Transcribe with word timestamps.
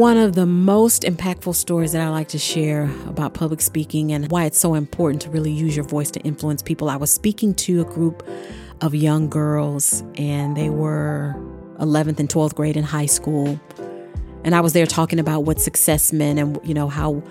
One 0.00 0.16
of 0.16 0.34
the 0.34 0.46
most 0.46 1.02
impactful 1.02 1.54
stories 1.56 1.92
that 1.92 2.00
I 2.00 2.08
like 2.08 2.28
to 2.28 2.38
share 2.38 2.84
about 3.06 3.34
public 3.34 3.60
speaking 3.60 4.12
and 4.12 4.30
why 4.30 4.46
it's 4.46 4.58
so 4.58 4.72
important 4.72 5.20
to 5.20 5.30
really 5.30 5.52
use 5.52 5.76
your 5.76 5.84
voice 5.84 6.10
to 6.12 6.20
influence 6.20 6.62
people. 6.62 6.88
I 6.88 6.96
was 6.96 7.10
speaking 7.10 7.52
to 7.56 7.82
a 7.82 7.84
group 7.84 8.26
of 8.80 8.94
young 8.94 9.28
girls, 9.28 10.02
and 10.14 10.56
they 10.56 10.70
were 10.70 11.34
11th 11.80 12.18
and 12.18 12.30
12th 12.30 12.54
grade 12.54 12.78
in 12.78 12.82
high 12.82 13.04
school. 13.04 13.60
And 14.42 14.54
I 14.54 14.62
was 14.62 14.72
there 14.72 14.86
talking 14.86 15.18
about 15.18 15.40
what 15.40 15.60
success 15.60 16.14
meant 16.14 16.38
and, 16.38 16.58
you 16.64 16.72
know, 16.72 16.88
how 16.88 17.22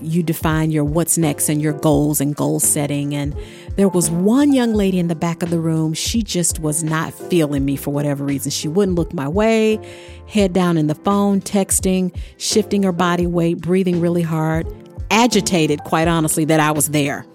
you 0.00 0.22
define 0.22 0.70
your 0.70 0.84
what's 0.84 1.16
next 1.16 1.48
and 1.48 1.62
your 1.62 1.72
goals 1.72 2.20
and 2.20 2.34
goal 2.34 2.60
setting. 2.60 3.14
And 3.14 3.36
there 3.76 3.88
was 3.88 4.10
one 4.10 4.52
young 4.52 4.74
lady 4.74 4.98
in 4.98 5.08
the 5.08 5.14
back 5.14 5.42
of 5.42 5.50
the 5.50 5.60
room. 5.60 5.94
She 5.94 6.22
just 6.22 6.58
was 6.58 6.82
not 6.82 7.14
feeling 7.14 7.64
me 7.64 7.76
for 7.76 7.90
whatever 7.92 8.24
reason. 8.24 8.50
She 8.50 8.68
wouldn't 8.68 8.96
look 8.96 9.12
my 9.12 9.28
way, 9.28 9.78
head 10.26 10.52
down 10.52 10.76
in 10.76 10.86
the 10.86 10.94
phone, 10.94 11.40
texting, 11.40 12.14
shifting 12.36 12.82
her 12.82 12.92
body 12.92 13.26
weight, 13.26 13.58
breathing 13.60 14.00
really 14.00 14.22
hard, 14.22 14.66
agitated, 15.10 15.84
quite 15.84 16.08
honestly, 16.08 16.44
that 16.46 16.60
I 16.60 16.72
was 16.72 16.88
there. 16.88 17.26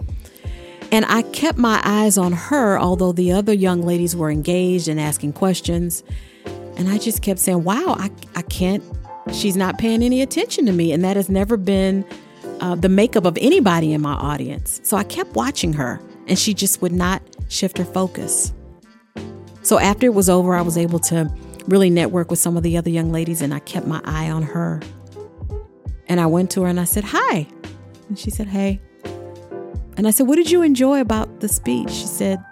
And 0.92 1.06
I 1.06 1.24
kept 1.24 1.58
my 1.58 1.82
eyes 1.84 2.18
on 2.18 2.32
her, 2.32 2.80
although 2.80 3.12
the 3.12 3.32
other 3.32 3.54
young 3.54 3.82
ladies 3.82 4.16
were 4.16 4.32
engaged 4.32 4.88
and 4.88 5.00
asking 5.00 5.34
questions. 5.34 6.04
And 6.78 6.88
I 6.88 6.98
just 6.98 7.22
kept 7.22 7.40
saying, 7.40 7.64
wow, 7.64 7.96
I, 7.98 8.10
I 8.36 8.42
can't, 8.44 8.84
she's 9.34 9.58
not 9.58 9.78
paying 9.78 10.02
any 10.02 10.22
attention 10.22 10.66
to 10.68 10.72
me. 10.72 10.94
And 10.94 11.04
that 11.04 11.18
has 11.18 11.30
never 11.30 11.58
been 11.58 12.06
uh, 12.60 12.76
the 12.76 12.90
makeup 12.90 13.26
of 13.26 13.38
anybody 13.40 13.94
in 13.94 14.02
my 14.02 14.14
audience. 14.14 14.82
So 14.84 14.98
I 14.98 15.04
kept 15.04 15.34
watching 15.34 15.74
her, 15.74 16.02
and 16.28 16.38
she 16.38 16.54
just 16.54 16.82
would 16.82 16.92
not 16.92 17.22
shift 17.50 17.78
her 17.78 17.86
focus. 17.86 18.54
So 19.62 19.80
after 19.80 20.06
it 20.06 20.14
was 20.14 20.30
over, 20.30 20.56
I 20.56 20.62
was 20.62 20.78
able 20.78 21.00
to 21.00 21.32
really 21.68 21.90
network 21.90 22.30
with 22.30 22.40
some 22.40 22.58
of 22.58 22.64
the 22.64 22.78
other 22.78 22.90
young 22.90 23.12
ladies, 23.12 23.42
and 23.42 23.54
I 23.54 23.60
kept 23.60 23.86
my 23.86 24.02
eye 24.06 24.30
on 24.30 24.44
her. 24.44 24.82
And 26.08 26.20
I 26.20 26.26
went 26.26 26.52
to 26.52 26.62
her 26.64 26.68
and 26.68 26.80
I 26.80 26.86
said, 26.86 27.04
Hi. 27.06 27.48
And 28.08 28.18
she 28.18 28.30
said, 28.30 28.48
Hey. 28.48 28.80
And 29.98 30.08
I 30.08 30.12
said, 30.12 30.28
What 30.28 30.38
did 30.38 30.50
you 30.50 30.62
enjoy 30.62 31.02
about 31.02 31.42
the 31.42 31.50
speech? 31.50 31.90
She 31.90 32.06
said, 32.06 32.44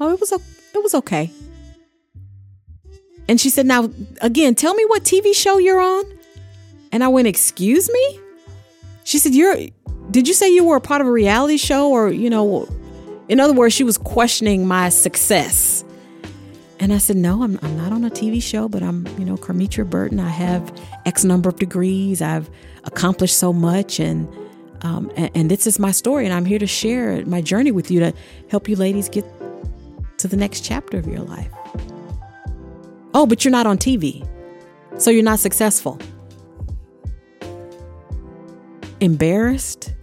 Oh, 0.00 0.12
it 0.12 0.20
was, 0.20 0.32
it 0.32 0.82
was 0.82 0.94
okay. 0.94 1.30
And 3.28 3.38
she 3.38 3.50
said, 3.50 3.66
Now, 3.66 3.90
again, 4.22 4.54
tell 4.54 4.74
me 4.74 4.84
what 4.86 5.02
TV 5.02 5.34
show 5.34 5.58
you're 5.58 5.80
on. 5.80 6.04
And 6.92 7.04
I 7.04 7.08
went, 7.08 7.28
Excuse 7.28 7.90
me? 7.92 8.20
She 9.08 9.16
said, 9.16 9.34
You're, 9.34 9.56
did 10.10 10.28
you 10.28 10.34
say 10.34 10.52
you 10.52 10.64
were 10.64 10.76
a 10.76 10.82
part 10.82 11.00
of 11.00 11.06
a 11.06 11.10
reality 11.10 11.56
show? 11.56 11.90
Or, 11.90 12.10
you 12.10 12.28
know, 12.28 12.68
in 13.30 13.40
other 13.40 13.54
words, 13.54 13.72
she 13.72 13.82
was 13.82 13.96
questioning 13.96 14.66
my 14.66 14.90
success. 14.90 15.82
And 16.78 16.92
I 16.92 16.98
said, 16.98 17.16
No, 17.16 17.42
I'm, 17.42 17.58
I'm 17.62 17.74
not 17.74 17.90
on 17.90 18.04
a 18.04 18.10
TV 18.10 18.42
show, 18.42 18.68
but 18.68 18.82
I'm, 18.82 19.06
you 19.18 19.24
know, 19.24 19.38
Carmetria 19.38 19.88
Burton. 19.88 20.20
I 20.20 20.28
have 20.28 20.78
X 21.06 21.24
number 21.24 21.48
of 21.48 21.56
degrees. 21.56 22.20
I've 22.20 22.50
accomplished 22.84 23.38
so 23.38 23.50
much. 23.50 23.98
And, 23.98 24.28
um, 24.82 25.10
and, 25.16 25.30
and 25.34 25.50
this 25.50 25.66
is 25.66 25.78
my 25.78 25.90
story. 25.90 26.26
And 26.26 26.34
I'm 26.34 26.44
here 26.44 26.58
to 26.58 26.66
share 26.66 27.24
my 27.24 27.40
journey 27.40 27.72
with 27.72 27.90
you 27.90 28.00
to 28.00 28.12
help 28.50 28.68
you 28.68 28.76
ladies 28.76 29.08
get 29.08 29.24
to 30.18 30.28
the 30.28 30.36
next 30.36 30.66
chapter 30.66 30.98
of 30.98 31.06
your 31.06 31.20
life. 31.20 31.50
Oh, 33.14 33.24
but 33.24 33.42
you're 33.42 33.52
not 33.52 33.66
on 33.66 33.78
TV. 33.78 34.28
So 34.98 35.10
you're 35.10 35.22
not 35.22 35.38
successful 35.38 35.98
embarrassed, 39.00 39.94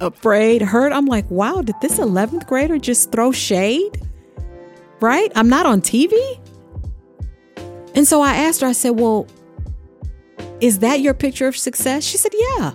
afraid, 0.00 0.62
hurt. 0.62 0.92
I'm 0.92 1.06
like, 1.06 1.30
wow, 1.30 1.62
did 1.62 1.76
this 1.80 1.98
11th 1.98 2.46
grader 2.46 2.78
just 2.78 3.12
throw 3.12 3.32
shade? 3.32 4.00
Right? 5.00 5.30
I'm 5.34 5.48
not 5.48 5.66
on 5.66 5.80
TV. 5.80 6.12
And 7.94 8.06
so 8.06 8.20
I 8.20 8.34
asked 8.34 8.60
her, 8.60 8.66
I 8.66 8.72
said, 8.72 8.90
well, 8.90 9.26
is 10.60 10.80
that 10.80 11.00
your 11.00 11.14
picture 11.14 11.46
of 11.46 11.56
success? 11.56 12.04
She 12.04 12.16
said, 12.16 12.32
yeah. 12.34 12.72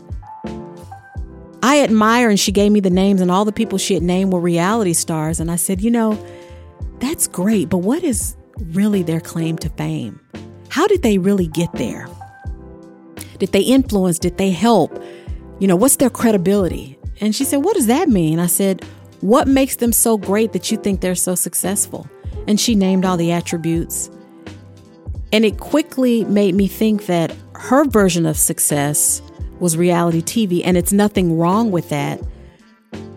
I 1.62 1.82
admire, 1.82 2.30
and 2.30 2.40
she 2.40 2.52
gave 2.52 2.72
me 2.72 2.80
the 2.80 2.90
names, 2.90 3.20
and 3.20 3.30
all 3.30 3.44
the 3.44 3.52
people 3.52 3.78
she 3.78 3.94
had 3.94 4.04
named 4.04 4.32
were 4.32 4.40
reality 4.40 4.94
stars. 4.94 5.40
And 5.40 5.52
I 5.52 5.58
said, 5.58 5.82
you 5.82 5.92
know, 5.92 6.18
that's 7.00 7.28
great, 7.28 7.70
but 7.70 7.80
what 7.80 8.04
is 8.04 8.38
really 8.72 9.04
their 9.04 9.20
claim 9.20 9.58
to 9.58 9.70
fame? 9.70 10.20
How 10.70 10.88
did 10.88 11.02
they 11.02 11.18
really 11.18 11.48
get 11.48 11.72
there? 11.74 12.08
Did 13.40 13.52
they 13.52 13.62
influence? 13.62 14.20
Did 14.20 14.38
they 14.38 14.52
help? 14.52 15.02
You 15.60 15.68
know, 15.68 15.76
what's 15.76 15.96
their 15.96 16.10
credibility? 16.10 16.98
And 17.22 17.36
she 17.36 17.44
said, 17.44 17.64
What 17.64 17.76
does 17.76 17.88
that 17.88 18.10
mean? 18.10 18.40
I 18.40 18.48
said, 18.48 18.86
What 19.22 19.48
makes 19.48 19.78
them 19.78 19.92
so 19.92 20.18
great 20.18 20.54
that 20.54 20.72
you 20.72 20.78
think 20.78 21.02
they're 21.02 21.16
so 21.16 21.36
successful? 21.36 22.08
And 22.48 22.60
she 22.60 22.76
named 22.76 23.06
all 23.06 23.18
the 23.18 23.32
attributes. 23.32 24.10
And 25.32 25.46
it 25.46 25.60
quickly 25.60 26.26
made 26.26 26.56
me 26.56 26.68
think 26.68 27.06
that 27.06 27.36
her 27.56 27.86
version 27.86 28.26
of 28.26 28.38
success 28.38 29.22
was 29.60 29.78
reality 29.78 30.22
TV, 30.22 30.62
and 30.64 30.78
it's 30.78 30.94
nothing 30.94 31.38
wrong 31.38 31.72
with 31.72 31.90
that. 31.90 32.20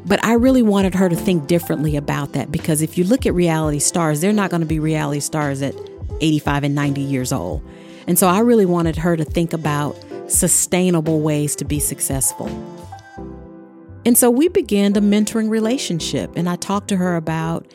But 0.05 0.23
I 0.25 0.35
really 0.35 0.63
wanted 0.63 0.95
her 0.95 1.09
to 1.09 1.17
think 1.17 1.47
differently 1.47 1.97
about 1.97 2.33
that 2.33 2.51
because 2.51 2.83
if 2.83 2.99
you 2.99 3.05
look 3.05 3.25
at 3.25 3.35
reality 3.35 3.79
stars, 3.79 4.21
they're 4.21 4.33
not 4.33 4.51
going 4.51 4.61
to 4.61 4.67
be 4.67 4.81
reality 4.81 5.21
stars 5.21 5.63
at 5.63 5.75
85 6.21 6.65
and 6.65 6.75
90 6.75 7.01
years 7.01 7.33
old. 7.33 7.63
And 8.07 8.19
so 8.19 8.27
I 8.27 8.41
really 8.41 8.67
wanted 8.67 8.97
her 8.97 9.17
to 9.17 9.25
think 9.25 9.53
about 9.53 9.97
sustainable 10.33 11.21
ways 11.21 11.55
to 11.57 11.65
be 11.65 11.79
successful. 11.79 12.49
And 14.05 14.19
so 14.19 14.31
we 14.31 14.49
began 14.49 14.95
the 14.95 15.01
mentoring 15.01 15.49
relationship, 15.49 16.33
and 16.37 16.49
I 16.49 16.57
talked 16.57 16.89
to 16.89 16.97
her 16.97 17.17
about 17.17 17.67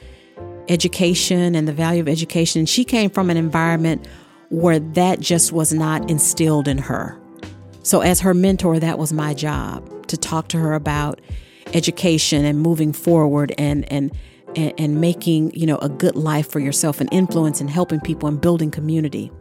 education 0.68 1.56
and 1.56 1.68
the 1.68 1.74
value 1.74 2.02
of 2.02 2.10
education. 2.10 2.66
She 2.66 2.84
came 2.84 3.10
from 3.10 3.30
an 3.30 3.38
environment 3.38 4.06
where 4.50 4.80
that 4.80 5.20
just 5.20 5.52
was 5.52 5.74
not 5.74 6.10
instilled 6.10 6.68
in 6.68 6.78
her. 6.78 7.18
So, 7.84 8.02
as 8.02 8.20
her 8.22 8.34
mentor, 8.34 8.80
that 8.80 9.00
was 9.00 9.14
my 9.14 9.34
job 9.34 10.08
to 10.08 10.18
talk 10.18 10.50
to 10.50 10.58
her 10.58 10.74
about 10.74 11.22
education 11.74 12.44
and 12.44 12.60
moving 12.60 12.92
forward 12.92 13.54
and, 13.58 13.90
and, 13.92 14.12
and, 14.56 15.00
making, 15.00 15.54
you 15.54 15.66
know, 15.66 15.78
a 15.78 15.90
good 15.90 16.16
life 16.16 16.50
for 16.50 16.60
yourself 16.60 17.00
and 17.00 17.12
influence 17.14 17.62
and 17.62 17.70
helping 17.70 18.00
people 18.02 18.28
and 18.28 18.42
building 18.42 18.72
community. 18.72 19.32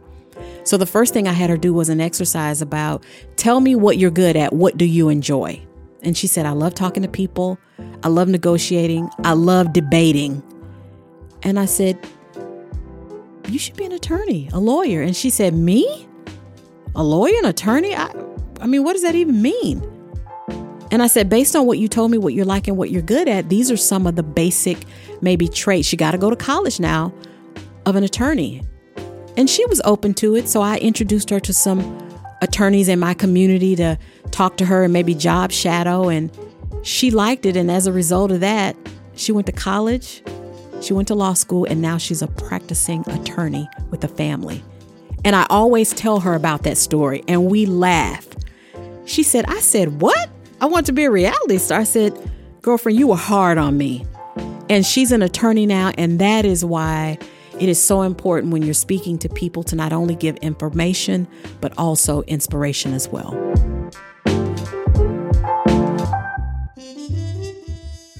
So 0.63 0.77
the 0.77 0.85
first 0.85 1.13
thing 1.13 1.27
I 1.27 1.33
had 1.33 1.49
her 1.49 1.57
do 1.57 1.73
was 1.73 1.89
an 1.89 2.01
exercise 2.01 2.61
about 2.61 3.03
tell 3.35 3.59
me 3.59 3.75
what 3.75 3.97
you're 3.97 4.11
good 4.11 4.35
at. 4.35 4.53
What 4.53 4.77
do 4.77 4.85
you 4.85 5.09
enjoy? 5.09 5.61
And 6.03 6.17
she 6.17 6.27
said, 6.27 6.45
I 6.45 6.51
love 6.51 6.73
talking 6.73 7.03
to 7.03 7.09
people. 7.09 7.57
I 8.03 8.07
love 8.07 8.27
negotiating. 8.27 9.09
I 9.23 9.33
love 9.33 9.73
debating. 9.73 10.43
And 11.43 11.59
I 11.59 11.65
said, 11.65 11.97
You 13.47 13.59
should 13.59 13.75
be 13.75 13.85
an 13.85 13.91
attorney, 13.91 14.49
a 14.53 14.59
lawyer. 14.59 15.01
And 15.01 15.15
she 15.15 15.29
said, 15.29 15.53
Me? 15.53 16.07
A 16.95 17.03
lawyer, 17.03 17.37
an 17.39 17.45
attorney? 17.45 17.95
I, 17.95 18.11
I 18.59 18.67
mean, 18.67 18.83
what 18.83 18.93
does 18.93 19.03
that 19.03 19.15
even 19.15 19.41
mean? 19.41 19.81
And 20.89 21.03
I 21.03 21.07
said, 21.07 21.29
based 21.29 21.55
on 21.55 21.65
what 21.65 21.79
you 21.79 21.87
told 21.87 22.11
me, 22.11 22.17
what 22.17 22.33
you're 22.33 22.45
like 22.45 22.67
and 22.67 22.77
what 22.77 22.91
you're 22.91 23.01
good 23.01 23.27
at, 23.27 23.49
these 23.49 23.69
are 23.69 23.77
some 23.77 24.07
of 24.07 24.15
the 24.15 24.23
basic, 24.23 24.77
maybe 25.21 25.47
traits. 25.47 25.91
You 25.91 25.97
got 25.97 26.11
to 26.11 26.17
go 26.17 26.29
to 26.29 26.35
college 26.35 26.79
now 26.79 27.13
of 27.85 27.95
an 27.95 28.03
attorney. 28.03 28.61
And 29.37 29.49
she 29.49 29.65
was 29.67 29.79
open 29.85 30.13
to 30.15 30.35
it. 30.35 30.49
So 30.49 30.61
I 30.61 30.77
introduced 30.77 31.29
her 31.29 31.39
to 31.39 31.53
some 31.53 32.03
attorneys 32.41 32.89
in 32.89 32.99
my 32.99 33.13
community 33.13 33.75
to 33.77 33.97
talk 34.31 34.57
to 34.57 34.65
her 34.65 34.83
and 34.83 34.91
maybe 34.91 35.13
job 35.13 35.51
shadow. 35.51 36.09
And 36.09 36.31
she 36.81 37.11
liked 37.11 37.45
it. 37.45 37.55
And 37.55 37.71
as 37.71 37.87
a 37.87 37.93
result 37.93 38.31
of 38.31 38.39
that, 38.41 38.75
she 39.15 39.31
went 39.31 39.47
to 39.47 39.53
college, 39.53 40.23
she 40.81 40.93
went 40.93 41.07
to 41.07 41.15
law 41.15 41.33
school, 41.33 41.65
and 41.65 41.81
now 41.81 41.97
she's 41.97 42.21
a 42.21 42.27
practicing 42.27 43.07
attorney 43.09 43.67
with 43.89 44.03
a 44.03 44.07
family. 44.07 44.63
And 45.25 45.35
I 45.35 45.45
always 45.49 45.91
tell 45.91 46.19
her 46.19 46.35
about 46.35 46.63
that 46.63 46.77
story, 46.77 47.23
and 47.27 47.47
we 47.47 47.65
laugh. 47.65 48.27
She 49.05 49.23
said, 49.23 49.45
I 49.47 49.59
said, 49.59 50.01
What? 50.01 50.29
I 50.61 50.65
want 50.67 50.85
to 50.87 50.91
be 50.91 51.05
a 51.05 51.11
reality 51.11 51.57
star. 51.57 51.79
I 51.79 51.83
said, 51.83 52.13
Girlfriend, 52.61 52.97
you 52.97 53.07
were 53.07 53.15
hard 53.15 53.57
on 53.57 53.77
me. 53.77 54.05
And 54.69 54.85
she's 54.85 55.11
an 55.11 55.21
attorney 55.21 55.65
now, 55.65 55.91
and 55.97 56.19
that 56.19 56.45
is 56.45 56.63
why 56.63 57.17
it 57.59 57.69
is 57.69 57.83
so 57.83 58.03
important 58.03 58.53
when 58.53 58.61
you're 58.61 58.73
speaking 58.73 59.17
to 59.17 59.29
people 59.29 59.63
to 59.63 59.75
not 59.75 59.91
only 59.91 60.15
give 60.15 60.35
information, 60.37 61.27
but 61.59 61.73
also 61.77 62.21
inspiration 62.23 62.93
as 62.93 63.09
well. 63.09 63.31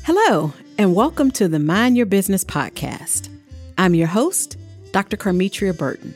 Hello, 0.03 0.53
and 0.79 0.95
welcome 0.95 1.29
to 1.31 1.47
the 1.47 1.59
Mind 1.59 1.97
Your 1.97 2.07
Business 2.07 2.43
podcast. 2.43 3.29
I'm 3.77 3.93
your 3.93 4.07
host, 4.07 4.57
Dr. 4.91 5.17
Carmetria 5.17 5.77
Burton. 5.77 6.15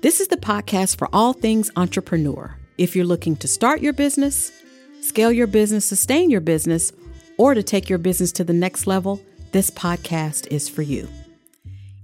This 0.00 0.20
is 0.20 0.28
the 0.28 0.36
podcast 0.36 0.96
for 0.96 1.08
all 1.12 1.32
things 1.32 1.72
entrepreneur. 1.74 2.54
If 2.76 2.94
you're 2.94 3.04
looking 3.04 3.34
to 3.36 3.48
start 3.48 3.80
your 3.80 3.92
business, 3.92 4.52
scale 5.00 5.32
your 5.32 5.48
business, 5.48 5.84
sustain 5.84 6.30
your 6.30 6.40
business, 6.40 6.92
or 7.36 7.54
to 7.54 7.64
take 7.64 7.88
your 7.88 7.98
business 7.98 8.30
to 8.32 8.44
the 8.44 8.52
next 8.52 8.86
level, 8.86 9.20
this 9.50 9.72
podcast 9.72 10.46
is 10.52 10.68
for 10.68 10.82
you. 10.82 11.08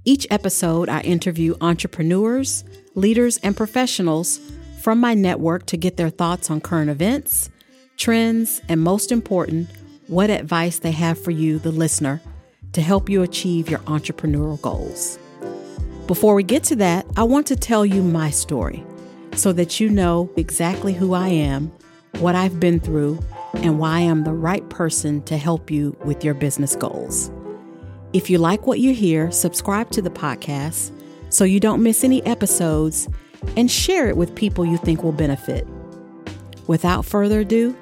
Each 0.06 0.26
episode, 0.30 0.90
I 0.90 1.00
interview 1.00 1.54
entrepreneurs, 1.62 2.62
leaders, 2.94 3.38
and 3.38 3.56
professionals 3.56 4.38
from 4.82 5.00
my 5.00 5.14
network 5.14 5.64
to 5.66 5.78
get 5.78 5.96
their 5.96 6.10
thoughts 6.10 6.50
on 6.50 6.60
current 6.60 6.90
events, 6.90 7.48
trends, 7.96 8.60
and 8.68 8.82
most 8.82 9.10
important, 9.10 9.66
what 10.08 10.28
advice 10.28 10.78
they 10.80 10.90
have 10.90 11.18
for 11.18 11.30
you, 11.30 11.58
the 11.58 11.70
listener, 11.70 12.20
to 12.74 12.82
help 12.82 13.08
you 13.08 13.22
achieve 13.22 13.70
your 13.70 13.78
entrepreneurial 13.80 14.60
goals. 14.60 15.18
Before 16.06 16.34
we 16.34 16.42
get 16.42 16.64
to 16.64 16.76
that, 16.76 17.06
I 17.16 17.22
want 17.22 17.46
to 17.46 17.56
tell 17.56 17.86
you 17.86 18.02
my 18.02 18.28
story 18.28 18.84
so 19.36 19.54
that 19.54 19.80
you 19.80 19.88
know 19.88 20.30
exactly 20.36 20.92
who 20.92 21.14
I 21.14 21.28
am, 21.28 21.72
what 22.18 22.34
I've 22.34 22.60
been 22.60 22.78
through, 22.78 23.20
and 23.54 23.78
why 23.78 24.00
I'm 24.00 24.24
the 24.24 24.34
right 24.34 24.68
person 24.68 25.22
to 25.22 25.38
help 25.38 25.70
you 25.70 25.96
with 26.04 26.22
your 26.22 26.34
business 26.34 26.76
goals. 26.76 27.30
If 28.14 28.30
you 28.30 28.38
like 28.38 28.64
what 28.64 28.78
you 28.78 28.94
hear, 28.94 29.32
subscribe 29.32 29.90
to 29.90 30.00
the 30.00 30.08
podcast 30.08 30.92
so 31.30 31.42
you 31.42 31.58
don't 31.58 31.82
miss 31.82 32.04
any 32.04 32.24
episodes 32.24 33.08
and 33.56 33.68
share 33.68 34.08
it 34.08 34.16
with 34.16 34.36
people 34.36 34.64
you 34.64 34.76
think 34.76 35.02
will 35.02 35.10
benefit. 35.10 35.66
Without 36.68 37.04
further 37.04 37.40
ado, 37.40 37.76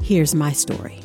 here's 0.00 0.34
my 0.34 0.52
story. 0.52 1.02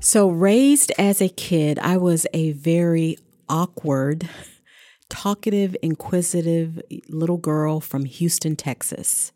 So, 0.00 0.28
raised 0.28 0.92
as 0.96 1.20
a 1.20 1.28
kid, 1.28 1.80
I 1.80 1.96
was 1.96 2.28
a 2.32 2.52
very 2.52 3.18
awkward, 3.48 4.28
talkative, 5.08 5.76
inquisitive 5.82 6.80
little 7.08 7.36
girl 7.36 7.80
from 7.80 8.04
Houston, 8.04 8.54
Texas, 8.54 9.32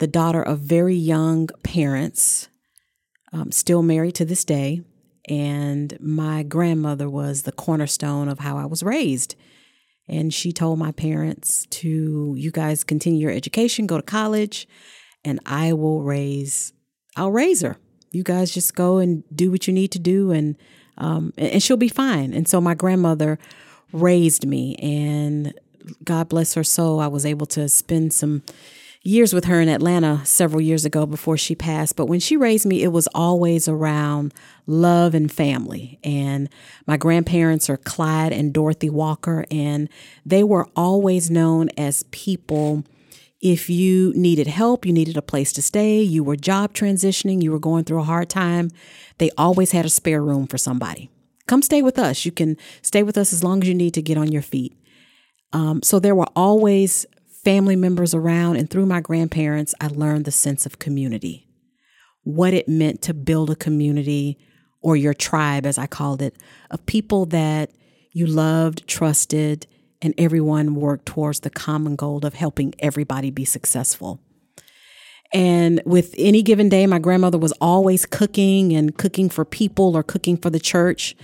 the 0.00 0.06
daughter 0.06 0.42
of 0.42 0.58
very 0.58 0.94
young 0.96 1.48
parents, 1.62 2.48
um, 3.32 3.52
still 3.52 3.82
married 3.82 4.16
to 4.16 4.24
this 4.24 4.44
day. 4.44 4.82
And 5.28 5.96
my 6.00 6.42
grandmother 6.42 7.08
was 7.08 7.42
the 7.42 7.52
cornerstone 7.52 8.28
of 8.28 8.40
how 8.40 8.58
I 8.58 8.66
was 8.66 8.82
raised. 8.82 9.36
And 10.08 10.34
she 10.34 10.52
told 10.52 10.78
my 10.78 10.90
parents 10.90 11.66
to, 11.70 12.34
you 12.36 12.50
guys 12.50 12.82
continue 12.82 13.20
your 13.20 13.30
education, 13.30 13.86
go 13.86 13.96
to 13.96 14.02
college, 14.02 14.66
and 15.24 15.38
I 15.46 15.72
will 15.72 16.02
raise, 16.02 16.72
I'll 17.16 17.30
raise 17.30 17.60
her 17.60 17.78
you 18.12 18.22
guys 18.22 18.50
just 18.50 18.74
go 18.74 18.98
and 18.98 19.22
do 19.34 19.50
what 19.50 19.66
you 19.66 19.72
need 19.72 19.92
to 19.92 19.98
do 19.98 20.32
and 20.32 20.56
um, 20.98 21.32
and 21.38 21.62
she'll 21.62 21.78
be 21.78 21.88
fine. 21.88 22.34
And 22.34 22.46
so 22.46 22.60
my 22.60 22.74
grandmother 22.74 23.38
raised 23.90 24.44
me 24.46 24.76
and 24.76 25.54
God 26.04 26.28
bless 26.28 26.52
her 26.54 26.64
soul, 26.64 27.00
I 27.00 27.06
was 27.06 27.24
able 27.24 27.46
to 27.46 27.68
spend 27.70 28.12
some 28.12 28.42
years 29.02 29.32
with 29.32 29.46
her 29.46 29.60
in 29.60 29.68
Atlanta 29.68 30.24
several 30.24 30.60
years 30.60 30.84
ago 30.84 31.06
before 31.06 31.36
she 31.36 31.54
passed. 31.54 31.96
But 31.96 32.06
when 32.06 32.20
she 32.20 32.36
raised 32.36 32.66
me, 32.66 32.82
it 32.82 32.92
was 32.92 33.08
always 33.14 33.66
around 33.66 34.34
love 34.66 35.14
and 35.14 35.32
family. 35.32 35.98
And 36.04 36.48
my 36.86 36.96
grandparents 36.96 37.70
are 37.70 37.78
Clyde 37.78 38.32
and 38.32 38.52
Dorothy 38.52 38.90
Walker, 38.90 39.46
and 39.50 39.88
they 40.26 40.44
were 40.44 40.68
always 40.76 41.30
known 41.30 41.70
as 41.78 42.04
people 42.10 42.84
if 43.40 43.70
you 43.70 44.12
needed 44.14 44.46
help, 44.46 44.84
you 44.84 44.92
needed 44.92 45.16
a 45.16 45.22
place 45.22 45.50
to 45.54 45.62
stay, 45.62 46.02
you 46.02 46.22
were 46.22 46.36
job 46.36 46.74
transitioning, 46.74 47.42
you 47.42 47.50
were 47.50 47.58
going 47.58 47.84
through 47.84 48.00
a 48.00 48.04
hard 48.04 48.28
time, 48.28 48.70
they 49.16 49.30
always 49.38 49.72
had 49.72 49.86
a 49.86 49.90
spare 49.90 50.22
room 50.22 50.46
for 50.46 50.58
somebody. 50.58 51.10
Come 51.46 51.62
stay 51.62 51.80
with 51.80 51.98
us. 51.98 52.26
You 52.26 52.32
can 52.32 52.58
stay 52.82 53.02
with 53.02 53.16
us 53.16 53.32
as 53.32 53.42
long 53.42 53.62
as 53.62 53.68
you 53.68 53.74
need 53.74 53.94
to 53.94 54.02
get 54.02 54.18
on 54.18 54.30
your 54.30 54.42
feet. 54.42 54.76
Um, 55.52 55.82
so 55.82 55.98
there 55.98 56.14
were 56.14 56.28
always 56.36 57.06
family 57.44 57.76
members 57.76 58.14
around, 58.14 58.56
and 58.56 58.68
through 58.68 58.86
my 58.86 59.00
grandparents, 59.00 59.74
I 59.80 59.88
learned 59.88 60.24
the 60.24 60.30
sense 60.30 60.66
of 60.66 60.78
community, 60.78 61.48
what 62.22 62.54
it 62.54 62.68
meant 62.68 63.02
to 63.02 63.14
build 63.14 63.50
a 63.50 63.56
community 63.56 64.38
or 64.82 64.96
your 64.96 65.14
tribe, 65.14 65.66
as 65.66 65.78
I 65.78 65.86
called 65.86 66.22
it, 66.22 66.34
of 66.70 66.84
people 66.86 67.26
that 67.26 67.70
you 68.12 68.26
loved, 68.26 68.86
trusted, 68.86 69.66
and 70.02 70.14
everyone 70.16 70.74
worked 70.74 71.06
towards 71.06 71.40
the 71.40 71.50
common 71.50 71.96
goal 71.96 72.24
of 72.24 72.34
helping 72.34 72.74
everybody 72.78 73.30
be 73.30 73.44
successful. 73.44 74.20
And 75.32 75.80
with 75.84 76.14
any 76.18 76.42
given 76.42 76.68
day, 76.68 76.86
my 76.86 76.98
grandmother 76.98 77.38
was 77.38 77.52
always 77.60 78.04
cooking 78.06 78.72
and 78.72 78.96
cooking 78.96 79.28
for 79.28 79.44
people 79.44 79.96
or 79.96 80.02
cooking 80.02 80.36
for 80.36 80.50
the 80.50 80.58
church. 80.58 81.14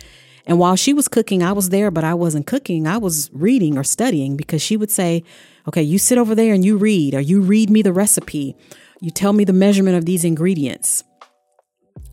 And 0.46 0.58
while 0.58 0.76
she 0.76 0.94
was 0.94 1.08
cooking, 1.08 1.43
I 1.43 1.52
was 1.52 1.70
there, 1.70 1.90
but 1.90 2.04
I 2.04 2.14
wasn't 2.14 2.46
cooking. 2.46 2.87
I 2.87 2.98
was 2.98 3.31
reading 3.32 3.76
or 3.76 3.84
studying 3.84 4.37
because 4.37 4.62
she 4.62 4.76
would 4.76 4.90
say, 4.90 5.25
okay, 5.66 5.82
you 5.82 5.98
sit 5.98 6.19
over 6.19 6.34
there 6.34 6.54
and 6.54 6.64
you 6.64 6.76
read, 6.76 7.14
or 7.14 7.20
you 7.20 7.40
read 7.40 7.69
me 7.69 7.82
the 7.82 7.93
recipe. 7.93 8.56
You 9.00 9.10
tell 9.10 9.32
me 9.32 9.44
the 9.44 9.52
measurement 9.52 9.96
of 9.96 10.04
these 10.04 10.25
ingredients. 10.25 11.02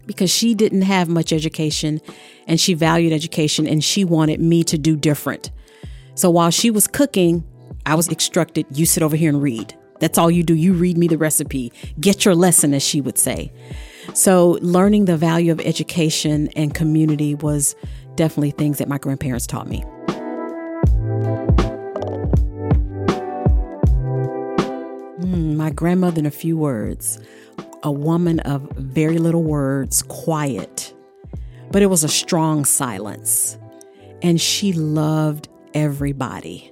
Because 0.06 0.31
she 0.31 0.53
didn't 0.53 0.81
have 0.81 1.07
much 1.07 1.31
education 1.31 2.01
and 2.47 2.59
she 2.59 2.74
valued 2.74 3.13
education 3.13 3.68
and 3.68 3.83
she 3.83 4.03
wanted 4.03 4.41
me 4.41 4.63
to 4.65 4.77
do 4.77 4.97
different. 4.97 5.51
So 6.15 6.29
while 6.29 6.50
she 6.50 6.71
was 6.71 6.88
cooking, 6.88 7.44
I 7.86 7.95
was 7.95 8.07
instructed, 8.07 8.65
you 8.71 8.86
sit 8.86 9.03
over 9.03 9.15
here 9.15 9.29
and 9.29 9.41
read. 9.41 9.77
That's 10.00 10.18
all 10.18 10.29
you 10.29 10.44
do. 10.44 10.56
You 10.56 10.74
read 10.74 10.97
me 10.97 11.07
the 11.07 11.18
recipe. 11.18 11.71
Get 12.00 12.25
your 12.25 12.36
lesson, 12.36 12.74
as 12.74 12.83
she 12.83 13.00
would 13.00 13.18
say. 13.18 13.53
So, 14.13 14.57
learning 14.62 15.06
the 15.06 15.15
value 15.15 15.51
of 15.51 15.62
education 15.62 16.50
and 16.57 16.74
community 16.74 17.36
was 17.36 17.74
definitely 18.15 18.51
things 18.51 18.77
that 18.77 18.88
my 18.88 18.98
grandparents 18.98 19.48
taught 19.48 19.68
me. 19.68 19.83
Mm, 25.19 25.56
my 25.56 25.69
grandmother, 25.69 26.19
in 26.19 26.25
a 26.25 26.31
few 26.31 26.57
words, 26.57 27.19
a 27.83 27.92
woman 27.92 28.39
of 28.42 28.62
very 28.74 29.18
little 29.18 29.44
words, 29.44 30.04
quiet, 30.04 30.94
but 31.71 31.81
it 31.81 31.88
was 31.88 32.04
a 32.04 32.10
strong 32.10 32.65
silence. 32.65 33.57
And 34.21 34.39
she 34.39 34.74
loved 34.74 35.50
everybody. 35.74 36.69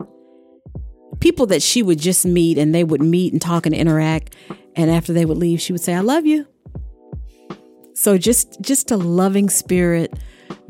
People 1.19 1.45
that 1.47 1.61
she 1.61 1.83
would 1.83 1.99
just 1.99 2.25
meet 2.25 2.57
and 2.57 2.73
they 2.73 2.83
would 2.83 3.01
meet 3.01 3.33
and 3.33 3.41
talk 3.41 3.65
and 3.65 3.75
interact. 3.75 4.35
And 4.75 4.89
after 4.89 5.11
they 5.11 5.25
would 5.25 5.37
leave, 5.37 5.59
she 5.59 5.73
would 5.73 5.81
say, 5.81 5.93
I 5.93 5.99
love 5.99 6.25
you. 6.25 6.47
So 7.93 8.17
just 8.17 8.59
just 8.61 8.89
a 8.89 8.97
loving 8.97 9.49
spirit, 9.49 10.13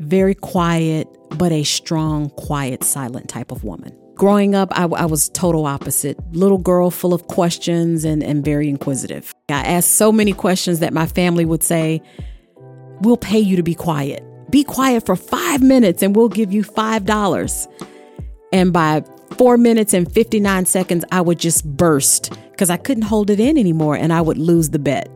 very 0.02 0.34
quiet, 0.34 1.08
but 1.38 1.52
a 1.52 1.64
strong, 1.64 2.30
quiet, 2.30 2.84
silent 2.84 3.28
type 3.28 3.50
of 3.50 3.64
woman. 3.64 3.96
Growing 4.14 4.54
up, 4.54 4.68
I, 4.72 4.84
I, 4.84 5.06
was 5.06 5.30
total 5.30 5.66
opposite. 5.66 6.18
Little 6.32 6.58
girl 6.58 6.90
full 6.90 7.14
of 7.14 7.26
questions 7.28 8.04
and, 8.04 8.22
and 8.22 8.44
very 8.44 8.68
inquisitive. 8.68 9.34
I 9.48 9.62
asked 9.62 9.92
so 9.92 10.12
many 10.12 10.32
questions 10.32 10.80
that 10.80 10.92
my 10.92 11.06
family 11.06 11.44
would 11.44 11.62
say, 11.62 12.02
We'll 13.00 13.16
pay 13.16 13.40
you 13.40 13.56
to 13.56 13.64
be 13.64 13.74
quiet. 13.74 14.22
Be 14.50 14.62
quiet 14.62 15.06
for 15.06 15.16
five 15.16 15.60
minutes 15.60 16.02
and 16.02 16.14
we'll 16.14 16.28
give 16.28 16.52
you 16.52 16.62
five 16.62 17.04
dollars. 17.04 17.66
And 18.52 18.72
by 18.72 19.02
four 19.38 19.56
minutes 19.56 19.94
and 19.94 20.12
59 20.12 20.66
seconds, 20.66 21.04
I 21.10 21.20
would 21.20 21.38
just 21.38 21.64
burst 21.76 22.38
because 22.52 22.70
I 22.70 22.76
couldn't 22.76 23.04
hold 23.04 23.30
it 23.30 23.40
in 23.40 23.58
anymore 23.58 23.96
and 23.96 24.12
I 24.12 24.20
would 24.20 24.38
lose 24.38 24.70
the 24.70 24.78
bet. 24.78 25.08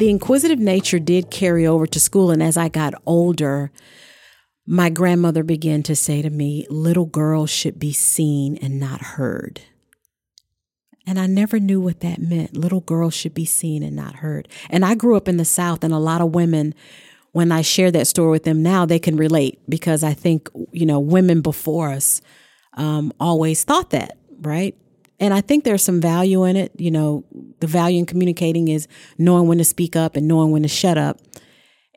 The 0.00 0.08
inquisitive 0.08 0.58
nature 0.58 0.98
did 0.98 1.30
carry 1.30 1.66
over 1.66 1.86
to 1.86 2.00
school. 2.00 2.30
And 2.30 2.42
as 2.42 2.56
I 2.56 2.70
got 2.70 2.94
older, 3.04 3.70
my 4.66 4.88
grandmother 4.88 5.42
began 5.42 5.82
to 5.82 5.94
say 5.94 6.22
to 6.22 6.30
me, 6.30 6.66
Little 6.70 7.04
girls 7.04 7.50
should 7.50 7.78
be 7.78 7.92
seen 7.92 8.56
and 8.62 8.80
not 8.80 9.02
heard. 9.02 9.60
And 11.06 11.20
I 11.20 11.26
never 11.26 11.60
knew 11.60 11.82
what 11.82 12.00
that 12.00 12.18
meant. 12.18 12.56
Little 12.56 12.80
girls 12.80 13.12
should 13.12 13.34
be 13.34 13.44
seen 13.44 13.82
and 13.82 13.94
not 13.94 14.16
heard. 14.16 14.48
And 14.70 14.86
I 14.86 14.94
grew 14.94 15.16
up 15.16 15.28
in 15.28 15.36
the 15.36 15.44
South, 15.44 15.84
and 15.84 15.92
a 15.92 15.98
lot 15.98 16.22
of 16.22 16.34
women 16.34 16.74
when 17.32 17.52
I 17.52 17.60
share 17.60 17.90
that 17.90 18.06
story 18.06 18.30
with 18.30 18.44
them 18.44 18.62
now, 18.62 18.86
they 18.86 18.98
can 18.98 19.16
relate 19.16 19.60
because 19.68 20.02
I 20.02 20.14
think, 20.14 20.48
you 20.72 20.86
know, 20.86 20.98
women 20.98 21.42
before 21.42 21.90
us 21.90 22.22
um, 22.72 23.12
always 23.20 23.64
thought 23.64 23.90
that, 23.90 24.16
right? 24.40 24.74
And 25.20 25.34
I 25.34 25.42
think 25.42 25.64
there's 25.64 25.84
some 25.84 26.00
value 26.00 26.44
in 26.44 26.56
it. 26.56 26.72
You 26.78 26.90
know, 26.90 27.24
the 27.60 27.66
value 27.66 27.98
in 27.98 28.06
communicating 28.06 28.68
is 28.68 28.88
knowing 29.18 29.46
when 29.46 29.58
to 29.58 29.64
speak 29.64 29.94
up 29.94 30.16
and 30.16 30.26
knowing 30.26 30.50
when 30.50 30.62
to 30.62 30.68
shut 30.68 30.96
up. 30.96 31.20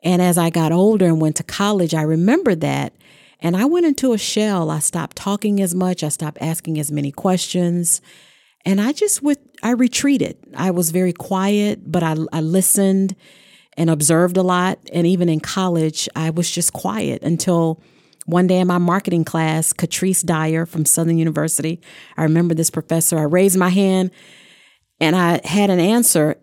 And 0.02 0.20
as 0.20 0.36
I 0.36 0.50
got 0.50 0.70
older 0.70 1.06
and 1.06 1.20
went 1.20 1.36
to 1.36 1.42
college, 1.42 1.94
I 1.94 2.02
remembered 2.02 2.60
that. 2.60 2.92
And 3.40 3.56
I 3.56 3.64
went 3.64 3.86
into 3.86 4.12
a 4.12 4.18
shell. 4.18 4.70
I 4.70 4.78
stopped 4.78 5.16
talking 5.16 5.60
as 5.60 5.74
much. 5.74 6.04
I 6.04 6.08
stopped 6.08 6.38
asking 6.40 6.78
as 6.78 6.92
many 6.92 7.10
questions. 7.10 8.02
And 8.66 8.80
I 8.80 8.92
just 8.92 9.22
with 9.22 9.38
I 9.62 9.70
retreated. 9.70 10.36
I 10.54 10.70
was 10.70 10.90
very 10.90 11.12
quiet, 11.14 11.90
but 11.90 12.02
I, 12.02 12.16
I 12.32 12.40
listened 12.42 13.16
and 13.76 13.88
observed 13.88 14.36
a 14.36 14.42
lot. 14.42 14.78
And 14.92 15.06
even 15.06 15.28
in 15.28 15.40
college, 15.40 16.08
I 16.14 16.30
was 16.30 16.50
just 16.50 16.74
quiet 16.74 17.22
until 17.22 17.82
one 18.24 18.46
day 18.46 18.58
in 18.58 18.66
my 18.66 18.78
marketing 18.78 19.24
class, 19.24 19.72
Catrice 19.72 20.24
Dyer 20.24 20.66
from 20.66 20.84
Southern 20.84 21.18
University, 21.18 21.80
I 22.16 22.22
remember 22.22 22.54
this 22.54 22.70
professor, 22.70 23.18
I 23.18 23.24
raised 23.24 23.58
my 23.58 23.68
hand 23.68 24.10
and 25.00 25.14
I 25.14 25.40
had 25.44 25.70
an 25.70 25.80
answer. 25.80 26.36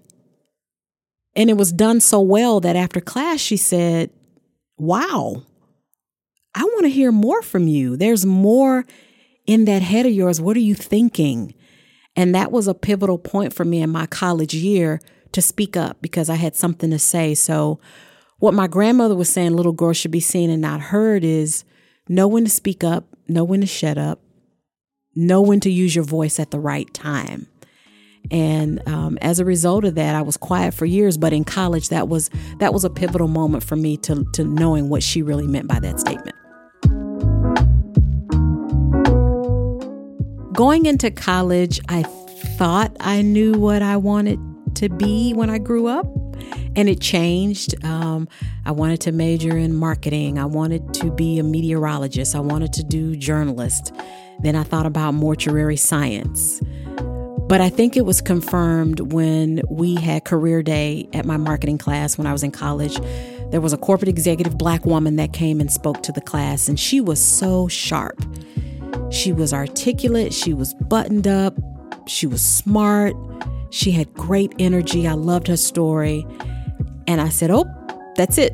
And 1.35 1.49
it 1.49 1.57
was 1.57 1.71
done 1.71 2.01
so 2.01 2.19
well 2.19 2.59
that 2.59 2.75
after 2.75 2.99
class, 2.99 3.39
she 3.39 3.57
said, 3.57 4.11
Wow, 4.77 5.43
I 6.53 6.63
want 6.63 6.83
to 6.83 6.89
hear 6.89 7.11
more 7.11 7.41
from 7.41 7.67
you. 7.67 7.95
There's 7.95 8.25
more 8.25 8.85
in 9.45 9.65
that 9.65 9.81
head 9.81 10.05
of 10.05 10.11
yours. 10.11 10.41
What 10.41 10.57
are 10.57 10.61
you 10.61 10.75
thinking? 10.75 11.53
And 12.15 12.35
that 12.35 12.51
was 12.51 12.67
a 12.67 12.73
pivotal 12.73 13.17
point 13.17 13.53
for 13.53 13.63
me 13.63 13.81
in 13.81 13.89
my 13.89 14.05
college 14.05 14.53
year 14.53 14.99
to 15.31 15.41
speak 15.41 15.77
up 15.77 16.01
because 16.01 16.29
I 16.29 16.35
had 16.35 16.55
something 16.55 16.89
to 16.89 16.99
say. 16.99 17.33
So, 17.35 17.79
what 18.39 18.53
my 18.53 18.67
grandmother 18.67 19.15
was 19.15 19.29
saying, 19.29 19.55
little 19.55 19.71
girls 19.71 19.97
should 19.97 20.11
be 20.11 20.19
seen 20.19 20.49
and 20.49 20.61
not 20.61 20.81
heard, 20.81 21.23
is 21.23 21.63
know 22.11 22.27
when 22.27 22.43
to 22.43 22.49
speak 22.51 22.83
up, 22.83 23.05
know 23.27 23.43
when 23.43 23.61
to 23.61 23.67
shut 23.67 23.97
up, 23.97 24.19
know 25.15 25.41
when 25.41 25.61
to 25.61 25.71
use 25.71 25.95
your 25.95 26.03
voice 26.03 26.39
at 26.39 26.51
the 26.51 26.59
right 26.59 26.93
time. 26.93 27.47
And 28.29 28.87
um, 28.87 29.17
as 29.21 29.39
a 29.39 29.45
result 29.45 29.85
of 29.85 29.95
that, 29.95 30.13
I 30.13 30.21
was 30.21 30.37
quiet 30.37 30.73
for 30.73 30.85
years. 30.85 31.17
But 31.17 31.33
in 31.33 31.43
college, 31.43 31.89
that 31.89 32.07
was 32.07 32.29
that 32.59 32.73
was 32.73 32.83
a 32.83 32.89
pivotal 32.89 33.27
moment 33.27 33.63
for 33.63 33.75
me 33.75 33.97
to 33.97 34.25
to 34.33 34.43
knowing 34.43 34.89
what 34.89 35.01
she 35.01 35.21
really 35.21 35.47
meant 35.47 35.67
by 35.67 35.79
that 35.79 35.99
statement. 35.99 36.35
Going 40.53 40.85
into 40.85 41.09
college, 41.09 41.79
I 41.89 42.03
thought 42.57 42.95
I 42.99 43.21
knew 43.21 43.53
what 43.53 43.81
I 43.81 43.97
wanted 43.97 44.39
to 44.75 44.89
be 44.89 45.33
when 45.33 45.49
I 45.49 45.57
grew 45.57 45.87
up, 45.87 46.05
and 46.75 46.89
it 46.89 46.99
changed. 46.99 47.75
Um, 47.83 48.27
I 48.65 48.71
wanted 48.71 49.01
to 49.01 49.11
major 49.11 49.57
in 49.57 49.75
marketing. 49.75 50.39
I 50.39 50.45
wanted 50.45 50.93
to 50.95 51.11
be 51.11 51.39
a 51.39 51.43
meteorologist. 51.43 52.35
I 52.35 52.39
wanted 52.39 52.73
to 52.73 52.83
do 52.83 53.15
journalist. 53.15 53.93
Then 54.39 54.55
I 54.55 54.63
thought 54.63 54.85
about 54.85 55.13
mortuary 55.13 55.77
science. 55.77 56.61
But 57.51 57.59
I 57.59 57.69
think 57.69 57.97
it 57.97 58.05
was 58.05 58.21
confirmed 58.21 59.11
when 59.11 59.61
we 59.69 59.95
had 59.95 60.23
career 60.23 60.63
day 60.63 61.09
at 61.13 61.25
my 61.25 61.35
marketing 61.35 61.77
class 61.77 62.17
when 62.17 62.25
I 62.25 62.31
was 62.31 62.43
in 62.43 62.51
college. 62.51 62.97
There 63.51 63.59
was 63.59 63.73
a 63.73 63.77
corporate 63.77 64.07
executive 64.07 64.57
black 64.57 64.85
woman 64.85 65.17
that 65.17 65.33
came 65.33 65.59
and 65.59 65.69
spoke 65.69 66.01
to 66.03 66.13
the 66.13 66.21
class, 66.21 66.69
and 66.69 66.79
she 66.79 67.01
was 67.01 67.21
so 67.21 67.67
sharp. 67.67 68.23
She 69.11 69.33
was 69.33 69.53
articulate, 69.53 70.33
she 70.33 70.53
was 70.53 70.73
buttoned 70.75 71.27
up, 71.27 71.53
she 72.07 72.25
was 72.25 72.41
smart, 72.41 73.13
she 73.71 73.91
had 73.91 74.13
great 74.13 74.53
energy. 74.59 75.07
I 75.07 75.13
loved 75.13 75.47
her 75.47 75.57
story. 75.57 76.25
And 77.07 77.19
I 77.19 77.29
said, 77.29 77.49
Oh, 77.49 77.65
that's 78.15 78.37
it. 78.37 78.53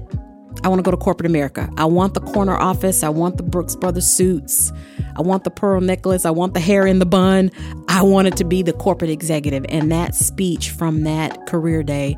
I 0.63 0.69
want 0.69 0.79
to 0.79 0.83
go 0.83 0.91
to 0.91 0.97
corporate 0.97 1.25
America. 1.25 1.69
I 1.77 1.86
want 1.86 2.13
the 2.13 2.21
corner 2.21 2.55
office. 2.55 3.03
I 3.03 3.09
want 3.09 3.38
the 3.38 3.43
Brooks 3.43 3.75
Brothers 3.75 4.07
suits. 4.07 4.71
I 5.17 5.21
want 5.21 5.43
the 5.43 5.51
pearl 5.51 5.81
necklace. 5.81 6.25
I 6.25 6.31
want 6.31 6.53
the 6.53 6.59
hair 6.59 6.88
in 6.88 7.00
the 7.00 7.05
bun. 7.05 7.51
I 7.88 8.01
wanted 8.01 8.38
to 8.38 8.43
be 8.43 8.63
the 8.63 8.74
corporate 8.74 9.12
executive. 9.12 9.65
And 9.69 9.91
that 9.91 10.15
speech 10.15 10.71
from 10.71 11.03
that 11.03 11.45
career 11.47 11.83
day 11.83 12.15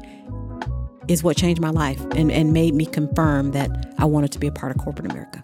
is 1.08 1.24
what 1.24 1.36
changed 1.36 1.62
my 1.62 1.70
life 1.70 2.00
and, 2.16 2.32
and 2.32 2.54
made 2.54 2.74
me 2.76 2.86
confirm 2.86 3.52
that 3.52 3.94
I 3.98 4.06
wanted 4.06 4.32
to 4.34 4.40
be 4.40 4.48
a 4.48 4.52
part 4.52 4.72
of 4.72 4.82
corporate 4.82 5.12
America. 5.12 5.44